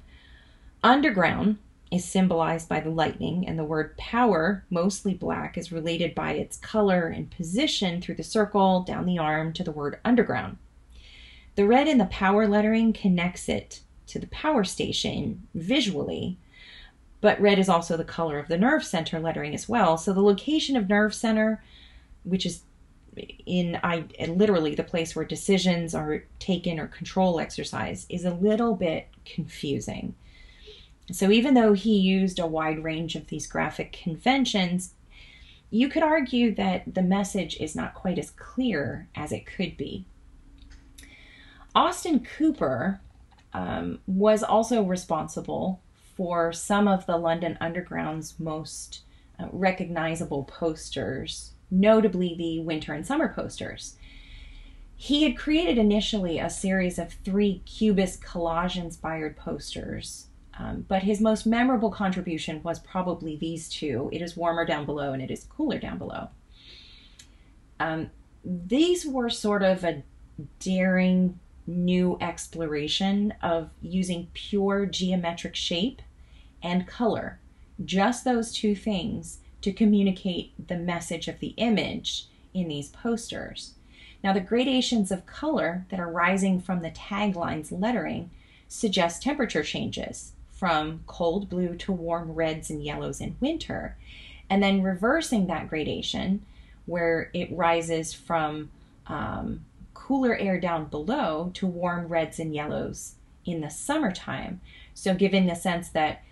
underground 0.82 1.58
is 1.90 2.04
symbolized 2.04 2.68
by 2.68 2.80
the 2.80 2.90
lightning, 2.90 3.46
and 3.46 3.58
the 3.58 3.64
word 3.64 3.96
power, 3.96 4.64
mostly 4.70 5.14
black, 5.14 5.56
is 5.56 5.72
related 5.72 6.14
by 6.14 6.32
its 6.32 6.58
color 6.58 7.06
and 7.08 7.30
position 7.30 8.00
through 8.00 8.16
the 8.16 8.24
circle 8.24 8.82
down 8.82 9.06
the 9.06 9.18
arm 9.18 9.52
to 9.52 9.62
the 9.62 9.72
word 9.72 9.98
underground. 10.04 10.58
The 11.54 11.66
red 11.66 11.88
in 11.88 11.98
the 11.98 12.06
power 12.06 12.46
lettering 12.46 12.92
connects 12.92 13.48
it 13.48 13.80
to 14.08 14.18
the 14.18 14.26
power 14.26 14.64
station 14.64 15.46
visually, 15.54 16.38
but 17.20 17.40
red 17.40 17.58
is 17.58 17.68
also 17.68 17.96
the 17.96 18.04
color 18.04 18.38
of 18.38 18.48
the 18.48 18.58
nerve 18.58 18.84
center 18.84 19.18
lettering 19.18 19.54
as 19.54 19.68
well. 19.68 19.96
So 19.96 20.12
the 20.12 20.22
location 20.22 20.76
of 20.76 20.88
nerve 20.88 21.14
center, 21.14 21.62
which 22.24 22.46
is 22.46 22.62
in 23.46 23.78
I 23.82 24.04
literally 24.28 24.74
the 24.74 24.82
place 24.84 25.16
where 25.16 25.24
decisions 25.24 25.94
are 25.94 26.24
taken 26.38 26.78
or 26.78 26.86
control 26.86 27.40
exercise, 27.40 28.06
is 28.08 28.24
a 28.24 28.34
little 28.34 28.74
bit 28.74 29.08
confusing. 29.24 30.14
So 31.12 31.30
even 31.30 31.54
though 31.54 31.72
he 31.72 31.96
used 31.96 32.38
a 32.38 32.46
wide 32.46 32.82
range 32.82 33.14
of 33.14 33.28
these 33.28 33.46
graphic 33.46 33.92
conventions, 33.92 34.92
you 35.70 35.88
could 35.88 36.02
argue 36.02 36.54
that 36.56 36.94
the 36.94 37.02
message 37.02 37.56
is 37.58 37.74
not 37.74 37.94
quite 37.94 38.18
as 38.18 38.30
clear 38.30 39.08
as 39.14 39.32
it 39.32 39.46
could 39.46 39.76
be. 39.76 40.04
Austin 41.74 42.20
Cooper 42.20 43.00
um, 43.52 44.00
was 44.06 44.42
also 44.42 44.82
responsible 44.82 45.80
for 46.16 46.52
some 46.52 46.88
of 46.88 47.06
the 47.06 47.16
London 47.16 47.58
Underground's 47.60 48.38
most 48.40 49.02
uh, 49.38 49.46
recognizable 49.52 50.44
posters, 50.44 51.52
notably 51.70 52.34
the 52.36 52.60
winter 52.60 52.94
and 52.94 53.06
summer 53.06 53.32
posters. 53.32 53.96
He 54.96 55.24
had 55.24 55.36
created 55.36 55.76
initially 55.76 56.38
a 56.38 56.48
series 56.48 56.98
of 56.98 57.12
three 57.12 57.60
Cubist 57.66 58.22
collage 58.22 58.76
inspired 58.76 59.36
posters, 59.36 60.28
um, 60.58 60.86
but 60.88 61.02
his 61.02 61.20
most 61.20 61.44
memorable 61.44 61.90
contribution 61.90 62.62
was 62.62 62.78
probably 62.78 63.36
these 63.36 63.68
two 63.68 64.08
It 64.10 64.22
is 64.22 64.36
warmer 64.36 64.64
down 64.64 64.86
below 64.86 65.12
and 65.12 65.20
it 65.20 65.30
is 65.30 65.44
cooler 65.44 65.78
down 65.78 65.98
below. 65.98 66.28
Um, 67.78 68.10
these 68.42 69.04
were 69.04 69.28
sort 69.28 69.62
of 69.62 69.84
a 69.84 70.02
daring 70.60 71.38
new 71.66 72.16
exploration 72.20 73.34
of 73.42 73.68
using 73.82 74.28
pure 74.32 74.86
geometric 74.86 75.54
shape 75.56 76.00
and 76.66 76.86
color, 76.86 77.38
just 77.84 78.24
those 78.24 78.52
two 78.52 78.74
things, 78.74 79.38
to 79.62 79.72
communicate 79.72 80.52
the 80.68 80.76
message 80.76 81.28
of 81.28 81.38
the 81.38 81.54
image 81.56 82.26
in 82.52 82.68
these 82.68 82.88
posters. 82.88 83.74
Now, 84.24 84.32
the 84.32 84.40
gradations 84.40 85.12
of 85.12 85.26
color 85.26 85.86
that 85.90 86.00
are 86.00 86.10
rising 86.10 86.60
from 86.60 86.82
the 86.82 86.90
tagline's 86.90 87.70
lettering 87.70 88.30
suggest 88.66 89.22
temperature 89.22 89.62
changes 89.62 90.32
from 90.50 91.04
cold 91.06 91.48
blue 91.48 91.76
to 91.76 91.92
warm 91.92 92.32
reds 92.32 92.68
and 92.68 92.82
yellows 92.82 93.20
in 93.20 93.36
winter, 93.40 93.96
and 94.50 94.60
then 94.62 94.82
reversing 94.82 95.46
that 95.46 95.68
gradation 95.68 96.44
where 96.86 97.30
it 97.32 97.52
rises 97.52 98.12
from 98.12 98.70
um, 99.06 99.64
cooler 99.94 100.36
air 100.36 100.58
down 100.58 100.86
below 100.86 101.50
to 101.54 101.66
warm 101.66 102.08
reds 102.08 102.40
and 102.40 102.54
yellows 102.54 103.14
in 103.44 103.60
the 103.60 103.70
summertime. 103.70 104.60
So, 104.94 105.14
giving 105.14 105.46
the 105.46 105.54
sense 105.54 105.90
that 105.90 106.22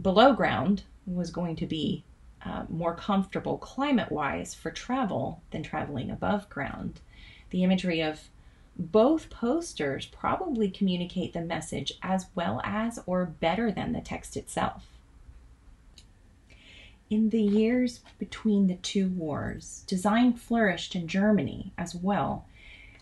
below 0.00 0.32
ground 0.32 0.82
was 1.06 1.30
going 1.30 1.56
to 1.56 1.66
be 1.66 2.04
uh, 2.44 2.64
more 2.68 2.94
comfortable 2.94 3.58
climate 3.58 4.12
wise 4.12 4.54
for 4.54 4.70
travel 4.70 5.40
than 5.50 5.62
traveling 5.62 6.10
above 6.10 6.48
ground. 6.50 7.00
The 7.50 7.64
imagery 7.64 8.00
of 8.00 8.28
both 8.76 9.30
posters 9.30 10.06
probably 10.06 10.68
communicate 10.70 11.32
the 11.32 11.40
message 11.40 11.92
as 12.02 12.26
well 12.34 12.60
as 12.64 12.98
or 13.06 13.24
better 13.24 13.70
than 13.70 13.92
the 13.92 14.00
text 14.00 14.36
itself. 14.36 14.86
In 17.08 17.30
the 17.30 17.42
years 17.42 18.00
between 18.18 18.66
the 18.66 18.76
two 18.76 19.08
wars, 19.08 19.84
design 19.86 20.32
flourished 20.32 20.96
in 20.96 21.06
Germany 21.06 21.72
as 21.78 21.94
well, 21.94 22.46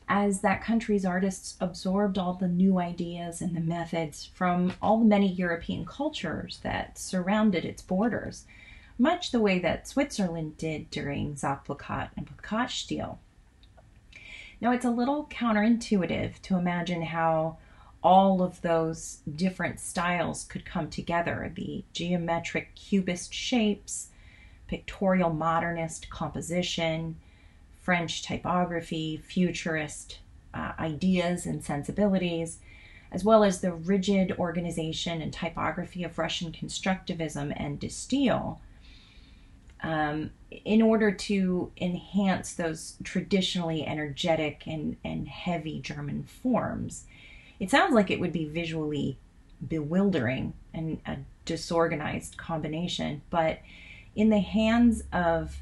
as 0.08 0.40
that 0.40 0.62
country's 0.62 1.04
artists 1.04 1.56
absorbed 1.60 2.18
all 2.18 2.34
the 2.34 2.48
new 2.48 2.78
ideas 2.78 3.40
and 3.40 3.56
the 3.56 3.60
methods 3.60 4.24
from 4.34 4.72
all 4.82 4.98
the 4.98 5.04
many 5.04 5.30
European 5.30 5.84
cultures 5.84 6.60
that 6.62 6.98
surrounded 6.98 7.64
its 7.64 7.82
borders, 7.82 8.44
much 8.98 9.30
the 9.30 9.40
way 9.40 9.58
that 9.58 9.88
Switzerland 9.88 10.56
did 10.56 10.90
during 10.90 11.34
Sachplakat 11.34 12.10
and 12.16 12.28
Plakatstil. 12.36 13.18
Now, 14.60 14.72
it's 14.72 14.84
a 14.84 14.90
little 14.90 15.26
counterintuitive 15.26 16.40
to 16.42 16.56
imagine 16.56 17.02
how 17.02 17.58
all 18.02 18.42
of 18.42 18.60
those 18.62 19.18
different 19.34 19.80
styles 19.80 20.44
could 20.44 20.64
come 20.64 20.90
together 20.90 21.52
the 21.54 21.84
geometric 21.92 22.74
cubist 22.74 23.32
shapes, 23.32 24.08
pictorial 24.66 25.30
modernist 25.30 26.10
composition, 26.10 27.16
French 27.82 28.22
typography, 28.22 29.16
futurist 29.16 30.20
uh, 30.54 30.72
ideas 30.78 31.46
and 31.46 31.64
sensibilities, 31.64 32.58
as 33.10 33.24
well 33.24 33.44
as 33.44 33.60
the 33.60 33.72
rigid 33.72 34.32
organization 34.38 35.20
and 35.20 35.32
typography 35.32 36.04
of 36.04 36.16
Russian 36.16 36.52
constructivism 36.52 37.52
and 37.56 37.78
de 37.78 37.88
Stijl, 37.88 38.58
um, 39.82 40.30
in 40.64 40.80
order 40.80 41.10
to 41.10 41.72
enhance 41.76 42.54
those 42.54 42.96
traditionally 43.02 43.84
energetic 43.84 44.62
and, 44.66 44.96
and 45.04 45.28
heavy 45.28 45.80
German 45.80 46.22
forms. 46.22 47.04
It 47.58 47.70
sounds 47.70 47.94
like 47.94 48.10
it 48.10 48.20
would 48.20 48.32
be 48.32 48.44
visually 48.44 49.18
bewildering 49.66 50.54
and 50.72 51.00
a 51.04 51.18
disorganized 51.44 52.36
combination, 52.36 53.22
but 53.28 53.58
in 54.14 54.30
the 54.30 54.38
hands 54.38 55.02
of 55.12 55.56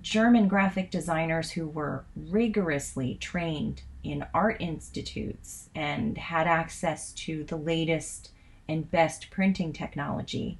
German 0.00 0.48
graphic 0.48 0.90
designers 0.90 1.50
who 1.50 1.66
were 1.66 2.04
rigorously 2.16 3.16
trained 3.16 3.82
in 4.02 4.24
art 4.32 4.56
institutes 4.60 5.68
and 5.74 6.16
had 6.16 6.46
access 6.46 7.12
to 7.12 7.44
the 7.44 7.56
latest 7.56 8.30
and 8.68 8.90
best 8.90 9.30
printing 9.30 9.72
technology. 9.72 10.58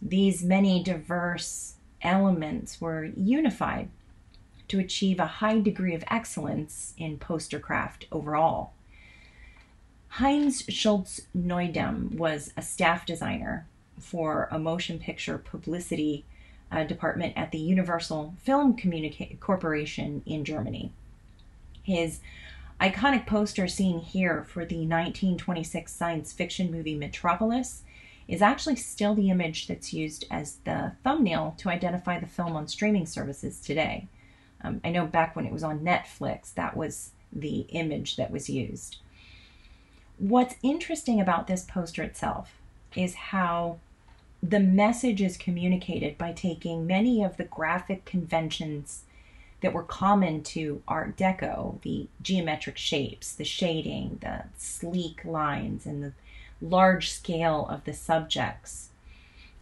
These 0.00 0.44
many 0.44 0.82
diverse 0.82 1.74
elements 2.02 2.80
were 2.80 3.04
unified 3.16 3.88
to 4.68 4.78
achieve 4.78 5.18
a 5.18 5.26
high 5.26 5.60
degree 5.60 5.94
of 5.94 6.04
excellence 6.08 6.94
in 6.98 7.18
poster 7.18 7.58
craft 7.58 8.06
overall. 8.12 8.72
Heinz 10.08 10.62
Schulze 10.68 11.22
Neudem 11.34 12.16
was 12.16 12.52
a 12.56 12.62
staff 12.62 13.06
designer 13.06 13.66
for 13.98 14.48
a 14.50 14.58
motion 14.58 14.98
picture 14.98 15.38
publicity 15.38 16.24
uh, 16.72 16.84
department 16.84 17.34
at 17.36 17.52
the 17.52 17.58
Universal 17.58 18.34
Film 18.42 18.76
Communica- 18.76 19.38
Corporation 19.38 20.22
in 20.26 20.44
Germany. 20.44 20.92
His 21.82 22.20
iconic 22.80 23.26
poster 23.26 23.68
seen 23.68 24.00
here 24.00 24.44
for 24.44 24.64
the 24.64 24.76
1926 24.76 25.92
science 25.92 26.32
fiction 26.32 26.70
movie 26.70 26.96
Metropolis 26.96 27.82
is 28.26 28.40
actually 28.40 28.76
still 28.76 29.14
the 29.14 29.30
image 29.30 29.66
that's 29.66 29.92
used 29.92 30.24
as 30.30 30.56
the 30.64 30.92
thumbnail 31.04 31.54
to 31.58 31.68
identify 31.68 32.18
the 32.18 32.26
film 32.26 32.56
on 32.56 32.66
streaming 32.66 33.04
services 33.04 33.60
today. 33.60 34.06
Um, 34.62 34.80
I 34.84 34.90
know 34.90 35.06
back 35.06 35.36
when 35.36 35.44
it 35.44 35.52
was 35.52 35.64
on 35.64 35.80
Netflix, 35.80 36.54
that 36.54 36.76
was 36.76 37.10
the 37.32 37.60
image 37.70 38.16
that 38.16 38.30
was 38.30 38.48
used. 38.48 38.98
What's 40.18 40.54
interesting 40.62 41.20
about 41.20 41.46
this 41.46 41.64
poster 41.64 42.02
itself 42.02 42.52
is 42.94 43.14
how 43.14 43.78
the 44.42 44.60
message 44.60 45.22
is 45.22 45.36
communicated 45.36 46.18
by 46.18 46.32
taking 46.32 46.86
many 46.86 47.22
of 47.22 47.36
the 47.36 47.44
graphic 47.44 48.04
conventions 48.04 49.04
that 49.60 49.72
were 49.72 49.84
common 49.84 50.42
to 50.42 50.82
Art 50.88 51.16
Deco 51.16 51.80
the 51.82 52.08
geometric 52.20 52.76
shapes, 52.76 53.32
the 53.32 53.44
shading, 53.44 54.18
the 54.20 54.44
sleek 54.58 55.24
lines, 55.24 55.86
and 55.86 56.02
the 56.02 56.12
large 56.60 57.10
scale 57.10 57.66
of 57.70 57.84
the 57.84 57.92
subjects, 57.92 58.88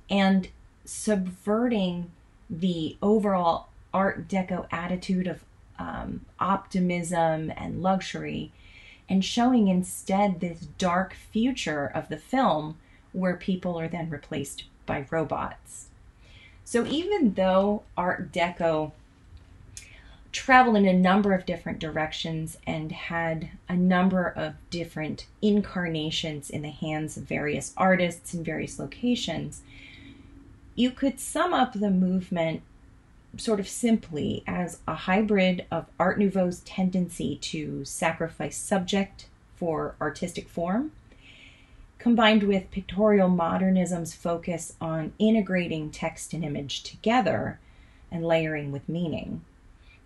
and 0.09 0.49
subverting 0.87 2.11
the 2.49 2.97
overall 3.03 3.69
Art 3.93 4.29
Deco 4.29 4.67
attitude 4.71 5.27
of 5.27 5.45
um, 5.79 6.25
optimism 6.39 7.53
and 7.55 7.83
luxury, 7.83 8.51
and 9.11 9.23
showing 9.23 9.69
instead 9.69 10.41
this 10.41 10.61
dark 10.79 11.13
future 11.13 11.87
of 11.87 12.09
the 12.09 12.17
film 12.17 12.79
where 13.13 13.37
people 13.37 13.79
are 13.79 13.89
then 13.89 14.09
replaced 14.09 14.65
by 14.87 15.07
robots. 15.11 15.87
So 16.65 16.87
even 16.87 17.35
though 17.35 17.83
Art 17.97 18.33
Deco 18.33 18.93
traveled 20.33 20.77
in 20.77 20.87
a 20.87 20.93
number 20.93 21.33
of 21.33 21.45
different 21.45 21.81
directions 21.81 22.57
and 22.67 22.93
had 22.93 23.51
a 23.69 23.75
number 23.75 24.29
of 24.29 24.55
different 24.71 25.27
incarnations 25.43 26.49
in 26.49 26.63
the 26.63 26.71
hands 26.71 27.17
of 27.17 27.25
various 27.25 27.75
artists 27.77 28.33
in 28.35 28.45
various 28.45 28.79
locations, 28.79 29.63
you 30.77 30.91
could 30.91 31.19
sum 31.19 31.53
up 31.53 31.73
the 31.73 31.91
movement 31.91 32.63
sort 33.37 33.61
of 33.61 33.69
simply 33.69 34.43
as 34.47 34.79
a 34.87 34.95
hybrid 34.95 35.65
of 35.71 35.87
Art 35.99 36.19
Nouveau's 36.19 36.61
tendency 36.61 37.37
to 37.37 37.85
sacrifice 37.85 38.57
subject 38.57 39.27
for 39.57 39.95
artistic 40.01 40.49
form 40.49 40.93
combined 42.01 42.43
with 42.43 42.71
pictorial 42.71 43.29
modernism's 43.29 44.15
focus 44.15 44.75
on 44.81 45.13
integrating 45.19 45.91
text 45.91 46.33
and 46.33 46.43
image 46.43 46.83
together 46.83 47.61
and 48.11 48.25
layering 48.25 48.73
with 48.73 48.89
meaning. 48.89 49.43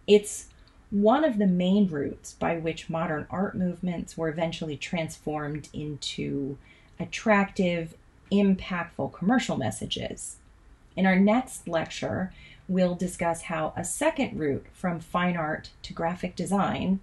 It's 0.07 0.49
one 0.91 1.25
of 1.25 1.39
the 1.39 1.47
main 1.47 1.89
routes 1.89 2.35
by 2.35 2.57
which 2.57 2.91
modern 2.91 3.27
art 3.31 3.57
movements 3.57 4.19
were 4.19 4.29
eventually 4.29 4.77
transformed 4.77 5.69
into 5.73 6.59
attractive, 6.99 7.95
impactful 8.31 9.13
commercial 9.13 9.57
messages. 9.57 10.37
In 10.97 11.07
our 11.07 11.17
next 11.17 11.69
lecture, 11.69 12.33
we'll 12.67 12.97
discuss 12.97 13.43
how 13.43 13.73
a 13.77 13.85
second 13.85 14.39
route 14.39 14.67
from 14.73 14.99
fine 14.99 15.37
art 15.37 15.71
to 15.83 15.93
graphic 15.93 16.35
design 16.35 16.99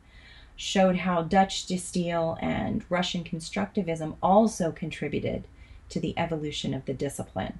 showed 0.55 0.97
how 0.97 1.23
De 1.23 1.37
Stijl 1.45 2.37
and 2.41 2.85
Russian 2.89 3.23
constructivism 3.23 4.15
also 4.21 4.71
contributed 4.71 5.45
to 5.89 5.99
the 5.99 6.13
evolution 6.17 6.73
of 6.73 6.85
the 6.85 6.93
discipline. 6.93 7.59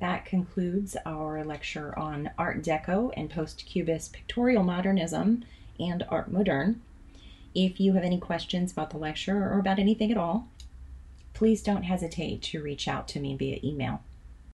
That 0.00 0.24
concludes 0.24 0.96
our 1.06 1.44
lecture 1.44 1.98
on 1.98 2.30
Art 2.36 2.62
Deco 2.62 3.12
and 3.16 3.30
Post 3.30 3.64
Cubist 3.66 4.12
pictorial 4.12 4.62
modernism 4.62 5.44
and 5.78 6.04
Art 6.08 6.30
Moderne. 6.30 6.82
If 7.54 7.80
you 7.80 7.92
have 7.94 8.04
any 8.04 8.18
questions 8.18 8.72
about 8.72 8.90
the 8.90 8.98
lecture 8.98 9.36
or 9.36 9.58
about 9.58 9.78
anything 9.78 10.10
at 10.10 10.18
all, 10.18 10.48
please 11.32 11.62
don't 11.62 11.84
hesitate 11.84 12.42
to 12.42 12.62
reach 12.62 12.88
out 12.88 13.08
to 13.08 13.20
me 13.20 13.36
via 13.36 13.58
email. 13.62 14.02